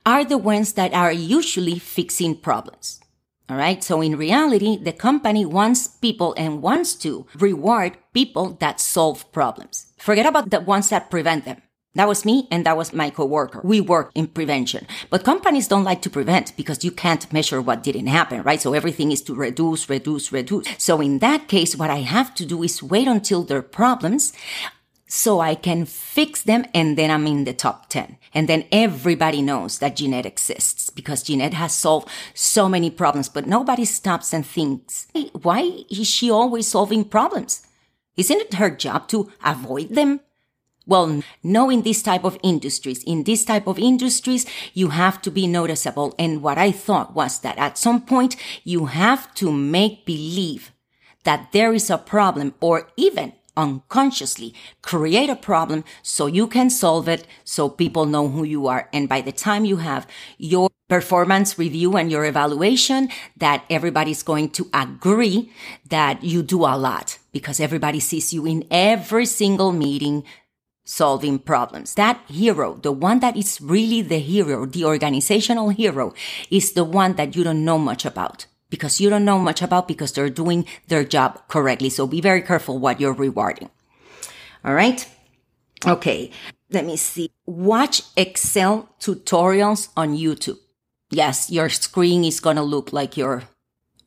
are 0.05 0.25
the 0.25 0.37
ones 0.37 0.73
that 0.73 0.93
are 0.93 1.11
usually 1.11 1.79
fixing 1.79 2.35
problems. 2.35 2.99
All 3.49 3.57
right. 3.57 3.83
So 3.83 4.01
in 4.01 4.17
reality, 4.17 4.77
the 4.77 4.93
company 4.93 5.45
wants 5.45 5.87
people 5.87 6.33
and 6.37 6.61
wants 6.61 6.95
to 6.95 7.25
reward 7.35 7.97
people 8.13 8.57
that 8.61 8.79
solve 8.79 9.29
problems. 9.31 9.87
Forget 9.97 10.25
about 10.25 10.49
the 10.49 10.61
ones 10.61 10.89
that 10.89 11.11
prevent 11.11 11.45
them. 11.45 11.61
That 11.95 12.07
was 12.07 12.25
me 12.25 12.47
and 12.49 12.65
that 12.65 12.77
was 12.77 12.91
my 12.91 13.11
coworker. 13.11 13.61
We 13.63 13.79
work 13.79 14.11
in 14.15 14.27
prevention, 14.27 14.87
but 15.11 15.23
companies 15.23 15.67
don't 15.67 15.83
like 15.83 16.01
to 16.01 16.09
prevent 16.09 16.57
because 16.57 16.83
you 16.83 16.89
can't 16.89 17.31
measure 17.31 17.61
what 17.61 17.83
didn't 17.83 18.07
happen, 18.07 18.41
right? 18.41 18.59
So 18.59 18.73
everything 18.73 19.11
is 19.11 19.21
to 19.23 19.35
reduce, 19.35 19.87
reduce, 19.87 20.31
reduce. 20.31 20.65
So 20.79 21.01
in 21.01 21.19
that 21.19 21.47
case, 21.47 21.75
what 21.75 21.91
I 21.91 21.97
have 21.97 22.33
to 22.35 22.45
do 22.45 22.63
is 22.63 22.81
wait 22.81 23.07
until 23.07 23.43
their 23.43 23.61
problems 23.61 24.33
so 25.15 25.39
I 25.39 25.53
can 25.53 25.85
fix 25.85 26.41
them 26.41 26.65
and 26.73 26.97
then 26.97 27.11
I'm 27.11 27.27
in 27.27 27.43
the 27.43 27.53
top 27.53 27.87
10. 27.89 28.17
And 28.33 28.49
then 28.49 28.65
everybody 28.71 29.43
knows 29.43 29.77
that 29.77 29.95
Ginette 29.95 30.25
exists 30.25 30.89
because 30.89 31.23
Ginette 31.23 31.53
has 31.53 31.71
solved 31.71 32.09
so 32.33 32.67
many 32.67 32.89
problems, 32.89 33.29
but 33.29 33.45
nobody 33.45 33.85
stops 33.85 34.33
and 34.33 34.43
thinks, 34.43 35.05
why 35.43 35.85
is 35.91 36.07
she 36.07 36.31
always 36.31 36.67
solving 36.67 37.03
problems? 37.05 37.61
Isn't 38.17 38.41
it 38.41 38.55
her 38.55 38.71
job 38.71 39.07
to 39.09 39.31
avoid 39.45 39.89
them? 39.89 40.21
Well, 40.87 41.21
no, 41.43 41.69
in 41.69 41.83
this 41.83 42.01
type 42.01 42.23
of 42.23 42.39
industries, 42.41 43.03
in 43.03 43.23
this 43.23 43.45
type 43.45 43.67
of 43.67 43.77
industries, 43.77 44.47
you 44.73 44.89
have 44.89 45.21
to 45.21 45.29
be 45.29 45.45
noticeable. 45.45 46.15
And 46.17 46.41
what 46.41 46.57
I 46.57 46.71
thought 46.71 47.13
was 47.13 47.39
that 47.41 47.59
at 47.59 47.77
some 47.77 48.01
point, 48.01 48.35
you 48.63 48.87
have 48.87 49.31
to 49.35 49.51
make 49.51 50.07
believe 50.07 50.71
that 51.23 51.51
there 51.51 51.71
is 51.71 51.91
a 51.91 51.99
problem 51.99 52.55
or 52.59 52.89
even 52.97 53.33
unconsciously 53.55 54.53
create 54.81 55.29
a 55.29 55.35
problem 55.35 55.83
so 56.01 56.25
you 56.25 56.47
can 56.47 56.69
solve 56.69 57.07
it 57.07 57.27
so 57.43 57.69
people 57.69 58.05
know 58.05 58.27
who 58.27 58.43
you 58.43 58.67
are. 58.67 58.89
And 58.93 59.07
by 59.07 59.21
the 59.21 59.31
time 59.31 59.65
you 59.65 59.77
have 59.77 60.07
your 60.37 60.69
performance 60.89 61.57
review 61.57 61.95
and 61.97 62.11
your 62.11 62.25
evaluation, 62.25 63.09
that 63.37 63.65
everybody's 63.69 64.23
going 64.23 64.49
to 64.49 64.69
agree 64.73 65.51
that 65.89 66.23
you 66.23 66.43
do 66.43 66.65
a 66.65 66.77
lot 66.77 67.17
because 67.31 67.59
everybody 67.59 67.99
sees 67.99 68.33
you 68.33 68.45
in 68.45 68.65
every 68.69 69.25
single 69.25 69.71
meeting 69.71 70.23
solving 70.85 71.39
problems. 71.39 71.95
That 71.95 72.21
hero, 72.27 72.75
the 72.75 72.91
one 72.91 73.19
that 73.21 73.37
is 73.37 73.61
really 73.61 74.01
the 74.01 74.19
hero, 74.19 74.65
the 74.65 74.85
organizational 74.85 75.69
hero, 75.69 76.13
is 76.51 76.73
the 76.73 76.83
one 76.83 77.13
that 77.13 77.35
you 77.35 77.43
don't 77.43 77.63
know 77.63 77.77
much 77.77 78.05
about 78.05 78.45
because 78.73 78.99
you 78.99 79.07
don't 79.07 79.23
know 79.23 79.37
much 79.37 79.61
about 79.61 79.87
because 79.87 80.13
they're 80.13 80.31
doing 80.31 80.65
their 80.87 81.03
job 81.03 81.47
correctly. 81.47 81.91
So 81.91 82.07
be 82.07 82.21
very 82.21 82.41
careful 82.41 82.79
what 82.79 82.99
you're 82.99 83.13
rewarding. 83.13 83.69
All 84.65 84.73
right. 84.73 85.07
Okay. 85.85 86.31
Let 86.71 86.83
me 86.83 86.97
see. 86.97 87.29
Watch 87.45 88.01
Excel 88.17 88.89
tutorials 88.99 89.89
on 89.95 90.17
YouTube. 90.17 90.57
Yes, 91.11 91.51
your 91.51 91.69
screen 91.69 92.23
is 92.23 92.39
going 92.39 92.55
to 92.55 92.63
look 92.63 92.91
like 92.91 93.15
you're 93.15 93.43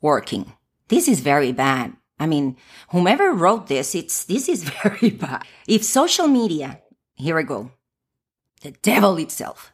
working. 0.01 0.53
This 0.89 1.07
is 1.07 1.21
very 1.21 1.53
bad. 1.53 1.93
I 2.19 2.27
mean, 2.27 2.57
whomever 2.89 3.33
wrote 3.33 3.69
this, 3.69 3.95
it's, 3.95 4.25
this 4.25 4.49
is 4.49 4.65
very 4.83 5.11
bad. 5.11 5.45
If 5.69 5.85
social 5.85 6.27
media, 6.27 6.81
here 7.15 7.39
I 7.39 7.45
go, 7.45 7.71
the 8.63 8.73
devil 8.83 9.17
itself 9.19 9.73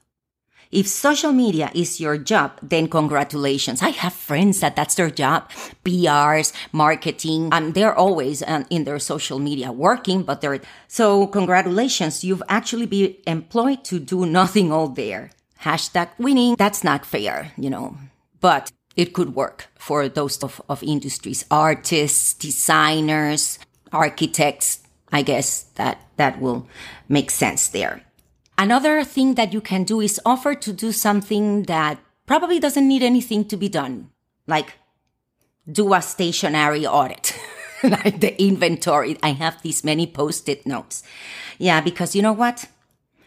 if 0.72 0.88
social 0.88 1.32
media 1.32 1.70
is 1.74 2.00
your 2.00 2.16
job, 2.16 2.58
then 2.62 2.88
congratulations. 2.88 3.82
I 3.82 3.90
have 3.90 4.14
friends 4.14 4.60
that 4.60 4.74
that's 4.74 4.94
their 4.94 5.10
job. 5.10 5.50
PRs, 5.84 6.52
marketing, 6.72 7.50
and 7.52 7.74
they're 7.74 7.94
always 7.94 8.42
um, 8.42 8.64
in 8.70 8.84
their 8.84 8.98
social 8.98 9.38
media 9.38 9.70
working, 9.70 10.22
but 10.22 10.40
they're, 10.40 10.60
so 10.88 11.26
congratulations. 11.26 12.24
You've 12.24 12.42
actually 12.48 12.86
been 12.86 13.14
employed 13.26 13.84
to 13.84 14.00
do 14.00 14.24
nothing 14.40 14.72
all 14.72 14.88
there. 14.88 15.30
Hashtag 15.60 16.08
winning. 16.18 16.56
That's 16.56 16.82
not 16.82 17.04
fair, 17.04 17.52
you 17.56 17.70
know, 17.70 17.96
but 18.40 18.72
it 18.96 19.12
could 19.12 19.34
work 19.34 19.68
for 19.78 20.08
those 20.08 20.42
of, 20.42 20.60
of 20.68 20.82
industries, 20.82 21.44
artists, 21.50 22.34
designers, 22.34 23.58
architects. 23.92 24.80
I 25.12 25.20
guess 25.20 25.64
that, 25.74 26.00
that 26.16 26.40
will 26.40 26.66
make 27.08 27.30
sense 27.30 27.68
there. 27.68 28.02
Another 28.62 29.02
thing 29.02 29.34
that 29.34 29.52
you 29.52 29.60
can 29.60 29.82
do 29.82 30.00
is 30.00 30.20
offer 30.24 30.54
to 30.54 30.72
do 30.72 30.92
something 30.92 31.64
that 31.64 31.98
probably 32.26 32.60
doesn't 32.60 32.86
need 32.86 33.02
anything 33.02 33.44
to 33.46 33.56
be 33.56 33.68
done, 33.68 34.10
like 34.46 34.74
do 35.66 35.92
a 35.92 36.00
stationary 36.00 36.86
audit. 36.86 37.36
like 37.82 38.20
the 38.20 38.40
inventory. 38.40 39.18
I 39.20 39.30
have 39.30 39.60
these 39.62 39.82
many 39.82 40.06
post-it 40.06 40.64
notes. 40.64 41.02
Yeah, 41.58 41.80
because 41.80 42.14
you 42.14 42.22
know 42.22 42.32
what? 42.32 42.66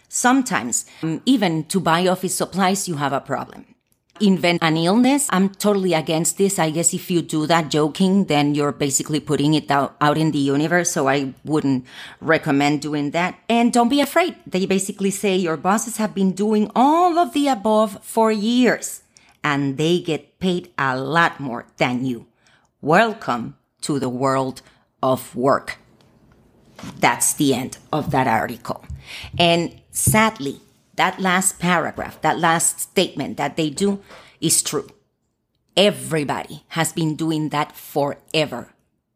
Sometimes, 0.08 0.86
um, 1.04 1.22
even 1.26 1.66
to 1.66 1.82
buy 1.82 2.08
office 2.08 2.36
supplies, 2.36 2.88
you 2.88 2.96
have 2.96 3.12
a 3.12 3.20
problem 3.20 3.75
invent 4.22 4.64
an 4.64 4.78
illness. 4.78 5.28
I'm 5.32 5.50
totally 5.50 5.94
against 5.94 6.38
this. 6.38 6.60
I 6.60 6.70
guess 6.70 6.94
if 6.94 7.12
you 7.12 7.22
do 7.22 7.46
that 7.48 7.70
joking, 7.70 8.26
then 8.26 8.56
you're 8.56 8.72
basically 8.72 9.20
putting 9.20 9.54
it 9.54 9.70
out, 9.70 9.96
out 10.00 10.18
in 10.18 10.32
the 10.32 10.40
universe. 10.40 10.92
So 10.92 11.08
I 11.08 11.34
wouldn't 11.44 11.86
recommend 12.22 12.82
doing 12.82 13.12
that. 13.12 13.38
And 13.50 13.74
don't 13.74 13.90
be 13.90 14.02
afraid. 14.02 14.36
They 14.48 14.66
basically 14.66 15.12
say 15.12 15.36
your 15.36 15.58
bosses 15.58 15.98
have 15.98 16.16
been 16.16 16.32
doing 16.32 16.72
all 16.76 17.18
of 17.18 17.34
the 17.34 17.48
above 17.48 18.04
for 18.04 18.32
years 18.32 19.04
and 19.44 19.78
they 19.78 20.00
get 20.00 20.40
paid 20.40 20.72
a 20.78 20.98
lot 20.98 21.40
more 21.40 21.66
than 21.78 22.06
you. 22.06 22.26
Welcome 22.82 23.58
to 23.82 24.00
the 24.00 24.10
world 24.10 24.62
of 25.04 25.36
work. 25.36 25.78
That's 27.00 27.34
the 27.34 27.54
end 27.54 27.78
of 27.92 28.12
that 28.12 28.28
article. 28.28 28.84
And 29.38 29.82
sadly, 29.92 30.62
that 30.96 31.20
last 31.20 31.60
paragraph, 31.60 32.22
that 32.22 32.40
last 32.40 32.80
statement 32.80 33.38
that 33.38 33.58
they 33.58 33.70
do 33.70 34.02
is 34.42 34.62
true. 34.62 34.88
Everybody 35.78 36.64
has 36.70 36.94
been 36.94 37.16
doing 37.16 37.50
that 37.50 37.76
forever. 37.76 38.74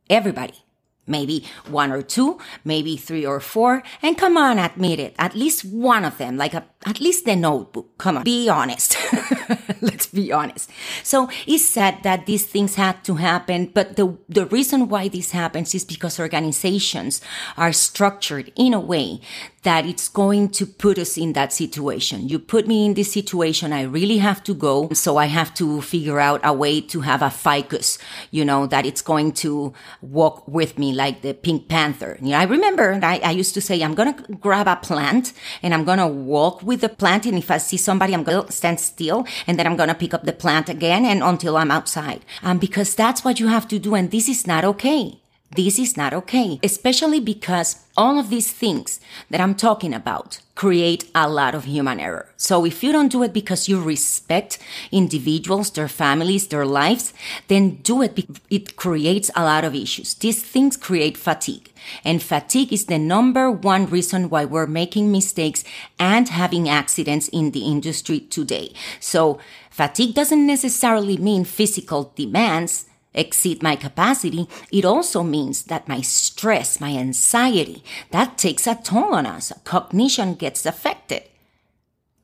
Everybody. 0.10 0.65
Maybe 1.08 1.46
one 1.68 1.92
or 1.92 2.04
two, 2.04 2.38
maybe 2.63 2.96
three 2.96 3.26
or 3.26 3.39
four. 3.39 3.82
And 4.02 4.15
come 4.15 4.38
on, 4.38 4.60
admit 4.60 5.00
it. 5.00 5.15
At 5.18 5.34
least 5.34 5.65
one 5.65 6.06
of 6.06 6.20
them, 6.20 6.38
like 6.38 6.54
a, 6.54 6.65
at 6.86 7.02
least 7.02 7.26
the 7.26 7.36
notebook. 7.36 7.98
Come 7.98 8.18
on, 8.18 8.24
be 8.24 8.48
honest. 8.48 8.98
Let's 9.82 10.08
be 10.08 10.32
honest. 10.32 10.70
So 11.04 11.30
it's 11.46 11.65
said 11.65 12.04
that 12.04 12.26
these 12.26 12.46
things 12.46 12.76
had 12.76 13.04
to 13.04 13.15
happen, 13.15 13.72
but 13.74 13.98
the, 13.98 14.18
the 14.30 14.46
reason 14.46 14.88
why 14.88 15.10
this 15.10 15.32
happens 15.32 15.76
is 15.76 15.84
because 15.84 16.20
organizations 16.20 17.22
are 17.58 17.74
structured 17.74 18.52
in 18.56 18.74
a 18.74 18.80
way 18.80 19.20
that 19.63 19.86
it's 19.86 20.08
going 20.08 20.50
to 20.50 20.65
put 20.65 20.98
us 20.98 21.18
in 21.18 21.34
that 21.34 21.52
situation. 21.52 22.30
You 22.30 22.39
put 22.39 22.68
me 22.68 22.86
in 22.86 22.94
this 22.94 23.12
situation. 23.12 23.74
I 23.74 23.84
really 23.84 24.20
have 24.20 24.42
to 24.46 24.54
go. 24.54 24.89
So 24.94 25.18
I 25.18 25.26
have 25.26 25.54
to 25.56 25.82
figure 25.82 26.20
out 26.20 26.39
a 26.44 26.54
way 26.54 26.80
to 26.82 27.02
have 27.02 27.22
a 27.22 27.30
ficus, 27.30 27.98
you 28.32 28.46
know, 28.46 28.68
that 28.68 28.86
it's 28.86 29.02
going 29.02 29.34
to 29.34 29.74
walk 30.02 30.48
with 30.48 30.80
me 30.80 30.94
like 30.94 31.22
the 31.22 31.34
Pink 31.34 31.68
Panther. 31.68 32.18
You 32.22 32.32
know, 32.32 32.38
I 32.38 32.44
remember 32.44 33.00
I, 33.04 33.20
I 33.24 33.32
used 33.32 33.54
to 33.56 33.62
say, 33.62 33.82
I'm 33.84 33.96
going 33.96 34.13
to 34.13 34.34
grab 34.36 34.68
a 34.68 34.78
plant 34.78 35.34
and 35.62 35.74
I'm 35.74 35.84
going 35.84 36.00
to 36.00 36.08
walk 36.08 36.63
with 36.69 36.82
the 36.82 36.88
plant. 36.88 37.25
And 37.25 37.38
if 37.38 37.51
I 37.51 37.58
see 37.58 37.75
somebody, 37.75 38.13
I'm 38.13 38.23
going 38.23 38.45
to 38.45 38.51
stand 38.51 38.79
still 38.79 39.25
and 39.45 39.60
then 39.60 39.67
I'm 39.67 39.75
going 39.75 39.89
to 39.89 39.95
pick 39.95 40.13
up 40.13 40.23
the 40.23 40.32
plant 40.32 40.69
again 40.69 41.03
and 41.03 41.21
until 41.21 41.58
I'm 41.58 41.71
outside. 41.71 42.21
Um, 42.43 42.60
because 42.60 42.95
that's 42.95 43.25
what 43.25 43.39
you 43.41 43.47
have 43.47 43.67
to 43.69 43.79
do. 43.79 43.95
And 43.95 44.12
this 44.12 44.29
is 44.29 44.47
not 44.47 44.63
okay. 44.63 45.19
This 45.56 45.80
is 45.80 45.98
not 45.98 46.14
okay, 46.14 46.60
especially 46.62 47.20
because 47.20 47.78
all 47.98 48.20
of 48.20 48.30
these 48.30 48.52
things 48.52 49.00
that 49.32 49.42
I'm 49.42 49.56
talking 49.56 49.96
about 49.96 50.42
create 50.54 51.10
a 51.16 51.28
lot 51.28 51.56
of 51.56 51.66
human 51.66 52.00
error. 52.00 52.30
So 52.38 52.66
if 52.66 52.84
you 52.84 52.92
don't 52.92 53.12
do 53.12 53.24
it 53.24 53.34
because 53.34 53.68
you 53.68 53.82
respect 53.82 54.60
individuals, 54.92 55.72
their 55.72 55.88
families, 55.88 56.48
their 56.48 56.68
lives, 56.68 57.14
then 57.48 57.78
do 57.82 58.04
it. 58.04 58.14
Because 58.14 58.40
it 58.52 58.76
creates 58.76 59.32
a 59.36 59.44
lot 59.44 59.64
of 59.64 59.74
issues. 59.74 60.14
These 60.14 60.44
things 60.44 60.78
create 60.78 61.18
fatigue 61.18 61.72
and 62.04 62.22
fatigue 62.22 62.72
is 62.72 62.86
the 62.86 63.00
number 63.00 63.50
one 63.50 63.88
reason 63.88 64.30
why 64.30 64.46
we're 64.46 64.68
making 64.68 65.12
mistakes 65.12 65.64
and 65.98 66.30
having 66.30 66.70
accidents 66.70 67.28
in 67.30 67.52
the 67.52 67.62
industry 67.62 68.20
today. 68.20 68.74
So 69.00 69.40
fatigue 69.70 70.14
doesn't 70.14 70.46
necessarily 70.46 71.18
mean 71.18 71.44
physical 71.46 72.12
demands 72.16 72.86
exceed 73.13 73.63
my 73.63 73.76
capacity, 73.76 74.48
it 74.72 74.86
also 74.86 75.24
means 75.24 75.63
that 75.63 75.88
my 75.88 76.02
stress, 76.02 76.80
my 76.80 76.91
anxiety, 76.91 77.84
that 78.12 78.38
takes 78.38 78.67
a 78.67 78.76
toll 78.76 79.15
on 79.15 79.26
us. 79.26 79.52
Cognition 79.63 80.36
gets 80.36 80.65
affected. 80.65 81.24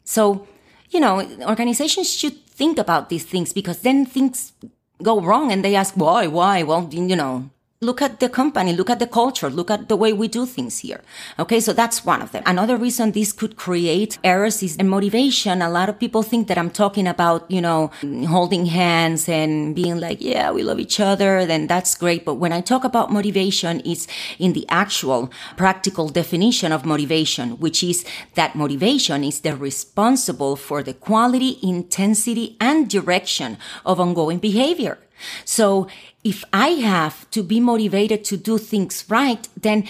So, 0.04 0.48
you 0.90 1.00
know, 1.00 1.22
organizations 1.48 2.14
should 2.14 2.46
think 2.46 2.78
about 2.78 3.10
these 3.10 3.26
things 3.26 3.52
because 3.52 3.80
then 3.80 4.06
things 4.06 4.54
go 5.02 5.20
wrong 5.20 5.52
and 5.52 5.64
they 5.64 5.76
ask, 5.76 5.96
why, 5.96 6.28
why? 6.28 6.64
Well, 6.64 6.88
you 6.92 7.16
know, 7.16 7.50
look 7.82 8.02
at 8.02 8.20
the 8.20 8.30
company, 8.30 8.74
look 8.74 8.90
at 8.90 9.00
the 9.00 9.08
culture, 9.08 9.50
look 9.50 9.70
at 9.70 9.90
the 9.90 9.96
way 9.96 10.14
we 10.14 10.28
do 10.28 10.46
things 10.46 10.80
here. 10.80 11.02
Okay. 11.38 11.60
So 11.60 11.74
that's 11.74 12.06
one 12.06 12.22
of 12.22 12.32
them. 12.32 12.42
Another 12.46 12.78
reason 12.78 13.12
this 13.12 13.34
could 13.34 13.58
create 13.58 14.18
errors 14.24 14.64
is 14.64 14.78
the 14.78 14.84
motivation. 14.84 15.62
A 15.62 15.70
lot 15.70 15.90
of 15.90 16.00
people 16.00 16.24
think 16.24 16.48
that 16.48 16.58
I'm 16.58 16.72
talking 16.72 17.06
about, 17.06 17.50
you 17.52 17.62
know, 17.62 17.92
holding 18.28 18.66
hands 18.68 19.28
and 19.28 19.76
being 19.76 20.00
like, 20.00 20.22
yeah, 20.22 20.52
we 20.52 20.64
love 20.64 20.80
each 20.80 21.00
other. 21.00 21.46
Then 21.46 21.68
that's 21.68 21.96
great. 21.96 22.24
But 22.24 22.36
when 22.36 22.54
I 22.54 22.62
talk 22.62 22.86
about 22.86 23.12
motivation, 23.12 23.82
it's 23.86 24.08
in 24.40 24.54
the 24.54 24.66
actual 24.70 25.30
practical 25.58 26.08
definition 26.08 26.72
of 26.72 26.86
motivation, 26.86 27.52
which 27.60 27.84
is 27.84 28.06
that 28.36 28.56
motivation 28.56 29.24
is 29.24 29.42
the 29.42 29.56
responsible 29.56 30.56
for 30.56 30.82
the 30.82 30.94
quality, 30.94 31.60
intensity, 31.62 32.56
and 32.62 32.90
direction 32.90 33.58
of 33.86 34.00
ongoing 34.00 34.40
behavior. 34.40 34.98
So 35.44 35.88
if 36.26 36.44
I 36.52 36.70
have 36.70 37.30
to 37.32 37.44
be 37.44 37.60
motivated 37.60 38.26
to 38.26 38.36
do 38.36 38.58
things 38.58 39.06
right, 39.08 39.48
then 39.56 39.88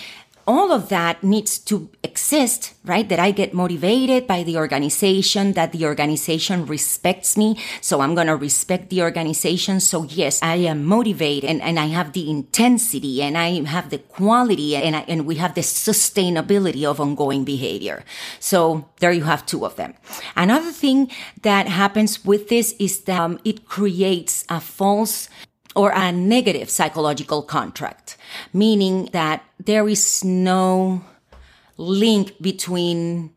all 0.48 0.72
of 0.72 0.90
that 0.90 1.24
needs 1.24 1.58
to 1.58 1.90
exist, 2.04 2.76
right? 2.84 3.10
That 3.10 3.20
I 3.20 3.32
get 3.32 3.54
motivated 3.54 4.28
by 4.28 4.44
the 4.44 4.58
organization, 4.58 5.54
that 5.54 5.72
the 5.72 5.86
organization 5.86 6.68
respects 6.68 7.36
me. 7.36 7.58
So 7.82 8.02
I'm 8.02 8.14
going 8.14 8.28
to 8.28 8.36
respect 8.36 8.90
the 8.90 9.02
organization. 9.02 9.80
So 9.80 10.04
yes, 10.04 10.40
I 10.44 10.56
am 10.56 10.86
motivated 10.86 11.50
and, 11.50 11.62
and 11.62 11.80
I 11.80 11.88
have 11.88 12.14
the 12.14 12.30
intensity 12.30 13.24
and 13.24 13.38
I 13.38 13.64
have 13.64 13.90
the 13.90 13.98
quality 13.98 14.76
and, 14.76 14.96
I, 14.96 15.06
and 15.08 15.26
we 15.26 15.36
have 15.36 15.56
the 15.56 15.62
sustainability 15.62 16.86
of 16.86 17.02
ongoing 17.02 17.44
behavior. 17.44 18.04
So 18.40 18.88
there 19.00 19.12
you 19.12 19.24
have 19.24 19.46
two 19.48 19.66
of 19.66 19.78
them. 19.78 19.96
Another 20.36 20.72
thing 20.72 21.10
that 21.42 21.68
happens 21.68 22.24
with 22.24 22.50
this 22.50 22.76
is 22.78 23.02
that 23.02 23.20
um, 23.20 23.40
it 23.44 23.66
creates 23.66 24.46
a 24.50 24.60
false 24.60 25.30
or 25.76 25.92
a 25.92 26.12
negative 26.12 26.70
psychological 26.70 27.42
contract, 27.42 28.18
meaning 28.54 29.10
that 29.12 29.44
there 29.64 29.88
is 29.88 30.24
no 30.24 31.04
link 31.78 32.34
between 32.42 33.32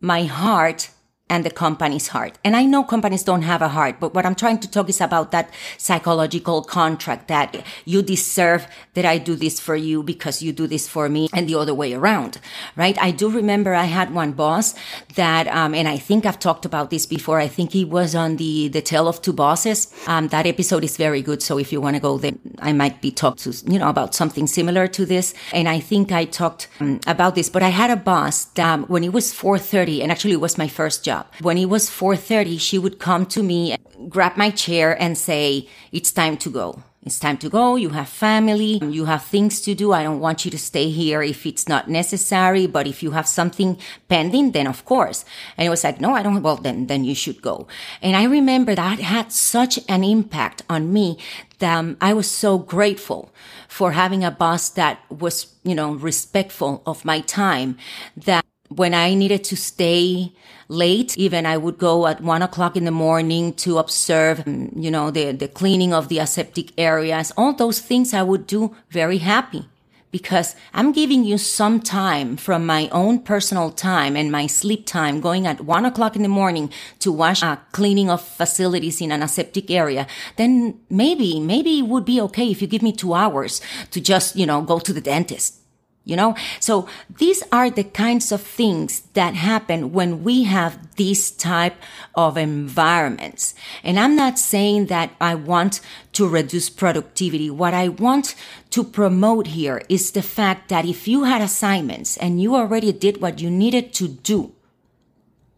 my 0.00 0.24
heart 0.24 0.90
and 1.32 1.44
the 1.44 1.50
company's 1.50 2.08
heart. 2.08 2.36
And 2.44 2.54
I 2.54 2.66
know 2.66 2.84
companies 2.84 3.24
don't 3.24 3.40
have 3.40 3.62
a 3.62 3.68
heart, 3.68 3.96
but 3.98 4.12
what 4.12 4.26
I'm 4.26 4.34
trying 4.34 4.58
to 4.60 4.70
talk 4.70 4.90
is 4.90 5.00
about 5.00 5.30
that 5.30 5.48
psychological 5.78 6.62
contract 6.62 7.28
that 7.28 7.64
you 7.86 8.02
deserve 8.02 8.66
that 8.92 9.06
I 9.06 9.16
do 9.16 9.34
this 9.34 9.58
for 9.58 9.74
you 9.74 10.02
because 10.02 10.42
you 10.42 10.52
do 10.52 10.66
this 10.66 10.86
for 10.86 11.08
me 11.08 11.30
and 11.32 11.48
the 11.48 11.54
other 11.54 11.72
way 11.72 11.94
around, 11.94 12.38
right? 12.76 12.98
I 13.00 13.12
do 13.12 13.30
remember 13.30 13.72
I 13.72 13.86
had 13.86 14.12
one 14.12 14.32
boss 14.32 14.74
that, 15.14 15.48
um, 15.48 15.74
and 15.74 15.88
I 15.88 15.96
think 15.96 16.26
I've 16.26 16.38
talked 16.38 16.66
about 16.66 16.90
this 16.90 17.06
before. 17.06 17.40
I 17.40 17.48
think 17.48 17.72
he 17.72 17.86
was 17.86 18.14
on 18.14 18.36
the, 18.36 18.68
the 18.68 18.82
Tale 18.82 19.08
of 19.08 19.22
Two 19.22 19.32
Bosses. 19.32 19.90
Um, 20.06 20.28
that 20.28 20.44
episode 20.44 20.84
is 20.84 20.98
very 20.98 21.22
good. 21.22 21.42
So 21.42 21.56
if 21.56 21.72
you 21.72 21.80
want 21.80 21.96
to 21.96 22.02
go 22.02 22.18
there, 22.18 22.34
I 22.58 22.74
might 22.74 23.00
be 23.00 23.10
talked 23.10 23.38
to, 23.44 23.54
you 23.72 23.78
know, 23.78 23.88
about 23.88 24.14
something 24.14 24.46
similar 24.46 24.86
to 24.88 25.06
this. 25.06 25.32
And 25.54 25.66
I 25.66 25.80
think 25.80 26.12
I 26.12 26.26
talked 26.26 26.68
um, 26.78 27.00
about 27.06 27.36
this, 27.36 27.48
but 27.48 27.62
I 27.62 27.70
had 27.70 27.90
a 27.90 27.96
boss 27.96 28.44
that 28.56 28.74
um, 28.74 28.84
when 28.84 29.02
it 29.02 29.14
was 29.14 29.32
4.30 29.32 30.02
and 30.02 30.12
actually 30.12 30.34
it 30.34 30.40
was 30.40 30.58
my 30.58 30.68
first 30.68 31.02
job 31.04 31.21
job. 31.22 31.42
When 31.42 31.58
it 31.58 31.68
was 31.68 31.90
4:30, 31.90 32.58
she 32.58 32.78
would 32.78 32.98
come 32.98 33.26
to 33.26 33.42
me, 33.42 33.76
grab 34.08 34.36
my 34.36 34.50
chair 34.50 35.00
and 35.00 35.16
say, 35.16 35.68
"It's 35.92 36.12
time 36.12 36.36
to 36.38 36.50
go." 36.50 36.82
It's 37.04 37.18
time 37.18 37.36
to 37.38 37.48
go. 37.48 37.74
You 37.74 37.90
have 37.90 38.08
family. 38.08 38.78
You 38.78 39.06
have 39.06 39.24
things 39.24 39.60
to 39.62 39.74
do. 39.74 39.92
I 39.92 40.04
don't 40.04 40.20
want 40.20 40.44
you 40.44 40.52
to 40.52 40.58
stay 40.58 40.88
here 40.88 41.20
if 41.20 41.44
it's 41.44 41.66
not 41.68 41.88
necessary. 41.88 42.68
But 42.68 42.86
if 42.86 43.02
you 43.02 43.10
have 43.10 43.26
something 43.26 43.76
pending, 44.06 44.52
then 44.52 44.68
of 44.68 44.84
course. 44.84 45.24
And 45.56 45.66
it 45.66 45.70
was 45.70 45.82
like, 45.82 46.00
no, 46.00 46.14
I 46.14 46.22
don't. 46.22 46.40
Well, 46.44 46.58
then, 46.62 46.86
then 46.86 47.02
you 47.02 47.16
should 47.16 47.42
go. 47.42 47.66
And 48.02 48.14
I 48.14 48.22
remember 48.22 48.76
that 48.76 49.00
had 49.00 49.32
such 49.32 49.80
an 49.88 50.04
impact 50.04 50.62
on 50.70 50.92
me 50.92 51.18
that 51.58 51.76
um, 51.76 51.96
I 52.00 52.12
was 52.14 52.30
so 52.30 52.56
grateful 52.56 53.32
for 53.66 53.90
having 53.90 54.22
a 54.22 54.30
boss 54.30 54.70
that 54.70 55.00
was, 55.10 55.52
you 55.64 55.74
know, 55.74 55.94
respectful 55.94 56.82
of 56.86 57.04
my 57.04 57.20
time 57.22 57.78
that 58.16 58.44
when 58.76 58.94
I 58.94 59.14
needed 59.14 59.42
to 59.44 59.56
stay 59.56 60.32
late, 60.68 61.16
even 61.18 61.46
I 61.46 61.56
would 61.56 61.78
go 61.78 62.06
at 62.06 62.20
one 62.20 62.42
o'clock 62.42 62.76
in 62.76 62.84
the 62.84 62.90
morning 62.90 63.52
to 63.54 63.78
observe, 63.78 64.38
mm, 64.38 64.70
you 64.74 64.90
know, 64.90 65.10
the, 65.10 65.32
the 65.32 65.48
cleaning 65.48 65.92
of 65.92 66.08
the 66.08 66.18
aseptic 66.18 66.72
areas. 66.78 67.32
All 67.36 67.52
those 67.52 67.80
things 67.80 68.14
I 68.14 68.22
would 68.22 68.46
do 68.46 68.74
very 68.90 69.18
happy 69.18 69.68
because 70.12 70.54
I'm 70.74 70.92
giving 70.92 71.24
you 71.24 71.38
some 71.38 71.80
time 71.80 72.36
from 72.36 72.66
my 72.66 72.88
own 72.90 73.20
personal 73.20 73.70
time 73.70 74.14
and 74.14 74.30
my 74.30 74.46
sleep 74.46 74.86
time 74.86 75.20
going 75.20 75.46
at 75.46 75.62
one 75.62 75.86
o'clock 75.86 76.14
in 76.14 76.22
the 76.22 76.28
morning 76.28 76.70
to 77.00 77.10
watch 77.10 77.42
a 77.42 77.46
uh, 77.46 77.56
cleaning 77.72 78.10
of 78.10 78.20
facilities 78.20 79.00
in 79.00 79.10
an 79.10 79.22
aseptic 79.22 79.70
area, 79.70 80.06
then 80.36 80.78
maybe, 80.90 81.40
maybe 81.40 81.78
it 81.78 81.86
would 81.86 82.04
be 82.04 82.20
okay 82.20 82.50
if 82.50 82.60
you 82.60 82.68
give 82.68 82.82
me 82.82 82.92
two 82.92 83.14
hours 83.14 83.62
to 83.90 84.00
just, 84.00 84.36
you 84.36 84.44
know, 84.44 84.60
go 84.60 84.78
to 84.78 84.92
the 84.92 85.00
dentist 85.00 85.61
you 86.04 86.16
know? 86.16 86.34
So 86.60 86.88
these 87.18 87.42
are 87.52 87.70
the 87.70 87.84
kinds 87.84 88.32
of 88.32 88.40
things 88.40 89.02
that 89.14 89.34
happen 89.34 89.92
when 89.92 90.24
we 90.24 90.44
have 90.44 90.96
this 90.96 91.30
type 91.30 91.76
of 92.14 92.36
environments. 92.36 93.54
And 93.82 93.98
I'm 93.98 94.16
not 94.16 94.38
saying 94.38 94.86
that 94.86 95.12
I 95.20 95.34
want 95.34 95.80
to 96.14 96.28
reduce 96.28 96.68
productivity. 96.70 97.50
What 97.50 97.74
I 97.74 97.88
want 97.88 98.34
to 98.70 98.84
promote 98.84 99.48
here 99.48 99.82
is 99.88 100.12
the 100.12 100.22
fact 100.22 100.68
that 100.68 100.84
if 100.84 101.06
you 101.06 101.24
had 101.24 101.40
assignments 101.40 102.16
and 102.16 102.40
you 102.40 102.56
already 102.56 102.92
did 102.92 103.20
what 103.20 103.40
you 103.40 103.50
needed 103.50 103.92
to 103.94 104.08
do, 104.08 104.52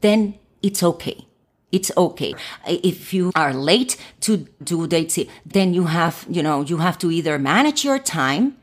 then 0.01 0.39
it's 0.63 0.83
okay. 0.83 1.27
It's 1.73 1.91
okay. 1.97 2.35
If 2.69 3.13
you 3.13 3.33
are 3.35 3.53
late 3.53 3.97
to 4.21 4.47
do 4.63 4.87
dates, 4.87 5.19
then 5.45 5.75
you 5.75 5.87
have, 5.87 6.25
you 6.29 6.41
know, 6.41 6.63
you 6.63 6.77
have 6.77 6.99
to 6.99 7.11
either 7.11 7.37
manage 7.37 7.85
your 7.85 7.99
time 7.99 8.57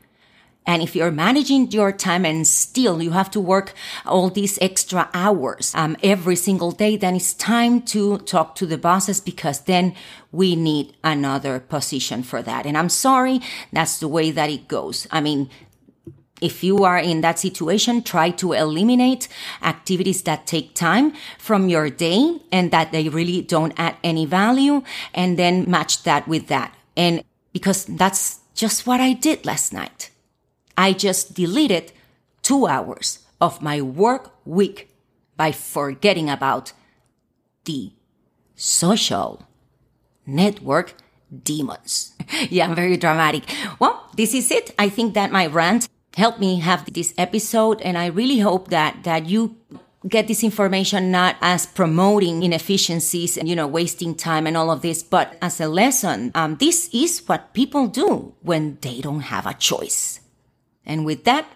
and 0.64 0.80
if 0.82 0.94
you're 0.94 1.10
managing 1.10 1.70
your 1.72 1.90
time 1.90 2.24
and 2.24 2.46
still 2.46 3.02
you 3.02 3.10
have 3.10 3.30
to 3.32 3.40
work 3.40 3.74
all 4.06 4.30
these 4.30 4.58
extra 4.60 5.08
hours 5.12 5.72
um, 5.74 5.96
every 6.02 6.36
single 6.36 6.70
day, 6.70 6.96
then 6.96 7.16
it's 7.16 7.34
time 7.34 7.82
to 7.82 8.18
talk 8.18 8.54
to 8.56 8.66
the 8.66 8.78
bosses 8.78 9.20
because 9.20 9.62
then 9.62 9.94
we 10.30 10.54
need 10.54 10.94
another 11.02 11.58
position 11.58 12.22
for 12.22 12.42
that. 12.42 12.64
And 12.64 12.78
I'm 12.78 12.88
sorry, 12.88 13.40
that's 13.72 13.98
the 13.98 14.08
way 14.08 14.30
that 14.30 14.50
it 14.50 14.68
goes. 14.68 15.08
I 15.10 15.20
mean, 15.20 15.50
if 16.40 16.62
you 16.62 16.84
are 16.84 16.98
in 16.98 17.22
that 17.22 17.38
situation, 17.38 18.02
try 18.02 18.30
to 18.30 18.52
eliminate 18.52 19.28
activities 19.62 20.22
that 20.22 20.46
take 20.46 20.74
time 20.74 21.12
from 21.38 21.68
your 21.68 21.90
day 21.90 22.40
and 22.50 22.70
that 22.70 22.92
they 22.92 23.08
really 23.08 23.42
don't 23.42 23.74
add 23.76 23.96
any 24.02 24.26
value 24.26 24.82
and 25.14 25.38
then 25.38 25.68
match 25.68 26.02
that 26.04 26.26
with 26.28 26.48
that. 26.48 26.74
And 26.96 27.24
because 27.52 27.84
that's 27.84 28.40
just 28.54 28.86
what 28.86 29.00
I 29.00 29.12
did 29.12 29.44
last 29.44 29.72
night. 29.72 30.11
I 30.76 30.92
just 30.92 31.34
deleted 31.34 31.92
two 32.42 32.66
hours 32.66 33.20
of 33.40 33.62
my 33.62 33.80
work 33.80 34.32
week 34.44 34.90
by 35.36 35.52
forgetting 35.52 36.30
about 36.30 36.72
the 37.64 37.92
social 38.56 39.46
network 40.26 40.94
demons. 41.32 42.14
yeah, 42.50 42.66
I'm 42.66 42.74
very 42.74 42.96
dramatic. 42.96 43.44
Well, 43.78 44.10
this 44.16 44.34
is 44.34 44.50
it. 44.50 44.74
I 44.78 44.88
think 44.88 45.14
that 45.14 45.32
my 45.32 45.46
rant 45.46 45.88
helped 46.16 46.40
me 46.40 46.60
have 46.60 46.92
this 46.92 47.14
episode. 47.16 47.80
And 47.80 47.96
I 47.96 48.06
really 48.06 48.38
hope 48.38 48.68
that, 48.68 49.04
that 49.04 49.26
you 49.26 49.56
get 50.08 50.28
this 50.28 50.42
information 50.42 51.10
not 51.10 51.36
as 51.40 51.66
promoting 51.66 52.42
inefficiencies 52.42 53.38
and, 53.38 53.48
you 53.48 53.56
know, 53.56 53.66
wasting 53.66 54.14
time 54.14 54.46
and 54.46 54.56
all 54.56 54.70
of 54.70 54.82
this, 54.82 55.02
but 55.02 55.36
as 55.40 55.60
a 55.60 55.68
lesson. 55.68 56.32
Um, 56.34 56.56
this 56.56 56.90
is 56.92 57.26
what 57.26 57.54
people 57.54 57.86
do 57.86 58.34
when 58.42 58.78
they 58.80 59.00
don't 59.00 59.32
have 59.32 59.46
a 59.46 59.54
choice. 59.54 60.20
And 60.84 61.04
with 61.04 61.24
that, 61.24 61.46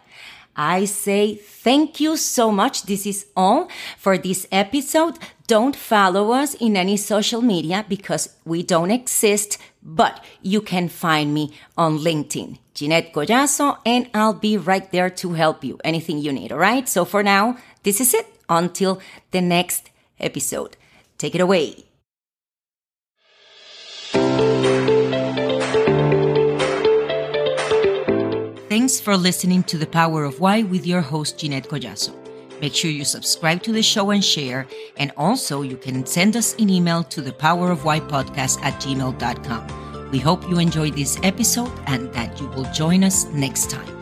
I 0.56 0.86
say 0.86 1.34
thank 1.34 2.00
you 2.00 2.16
so 2.16 2.50
much. 2.50 2.84
This 2.84 3.06
is 3.06 3.26
all 3.36 3.68
for 3.98 4.16
this 4.16 4.46
episode. 4.50 5.18
Don't 5.46 5.76
follow 5.76 6.32
us 6.32 6.54
in 6.54 6.76
any 6.76 6.96
social 6.96 7.42
media 7.42 7.84
because 7.88 8.34
we 8.44 8.62
don't 8.62 8.90
exist, 8.90 9.58
but 9.82 10.24
you 10.42 10.60
can 10.60 10.88
find 10.88 11.34
me 11.34 11.52
on 11.76 11.98
LinkedIn, 11.98 12.58
Ginette 12.74 13.12
Collazo, 13.12 13.78
and 13.84 14.08
I'll 14.14 14.34
be 14.34 14.56
right 14.56 14.90
there 14.90 15.10
to 15.10 15.34
help 15.34 15.62
you. 15.62 15.78
Anything 15.84 16.18
you 16.18 16.32
need, 16.32 16.52
all 16.52 16.58
right? 16.58 16.88
So 16.88 17.04
for 17.04 17.22
now, 17.22 17.58
this 17.82 18.00
is 18.00 18.14
it. 18.14 18.26
Until 18.48 19.00
the 19.32 19.40
next 19.40 19.90
episode. 20.20 20.76
Take 21.18 21.34
it 21.34 21.40
away. 21.40 21.85
Thanks 28.76 29.00
for 29.00 29.16
listening 29.16 29.62
to 29.72 29.78
The 29.78 29.86
Power 29.86 30.24
of 30.24 30.38
Why 30.38 30.62
with 30.62 30.86
your 30.86 31.00
host, 31.00 31.38
Ginette 31.38 31.66
Collazo. 31.66 32.12
Make 32.60 32.74
sure 32.74 32.90
you 32.90 33.06
subscribe 33.06 33.62
to 33.62 33.72
the 33.72 33.82
show 33.82 34.10
and 34.10 34.22
share. 34.22 34.66
And 34.98 35.12
also, 35.16 35.62
you 35.62 35.78
can 35.78 36.04
send 36.04 36.36
us 36.36 36.54
an 36.56 36.68
email 36.68 37.02
to 37.04 37.22
the 37.22 37.32
power 37.32 37.70
of 37.70 37.86
why 37.86 38.00
podcast 38.00 38.60
at 38.60 38.74
gmail.com. 38.82 40.10
We 40.10 40.18
hope 40.18 40.46
you 40.50 40.58
enjoyed 40.58 40.92
this 40.92 41.18
episode 41.22 41.72
and 41.86 42.12
that 42.12 42.38
you 42.38 42.48
will 42.48 42.70
join 42.74 43.02
us 43.02 43.24
next 43.32 43.70
time. 43.70 43.95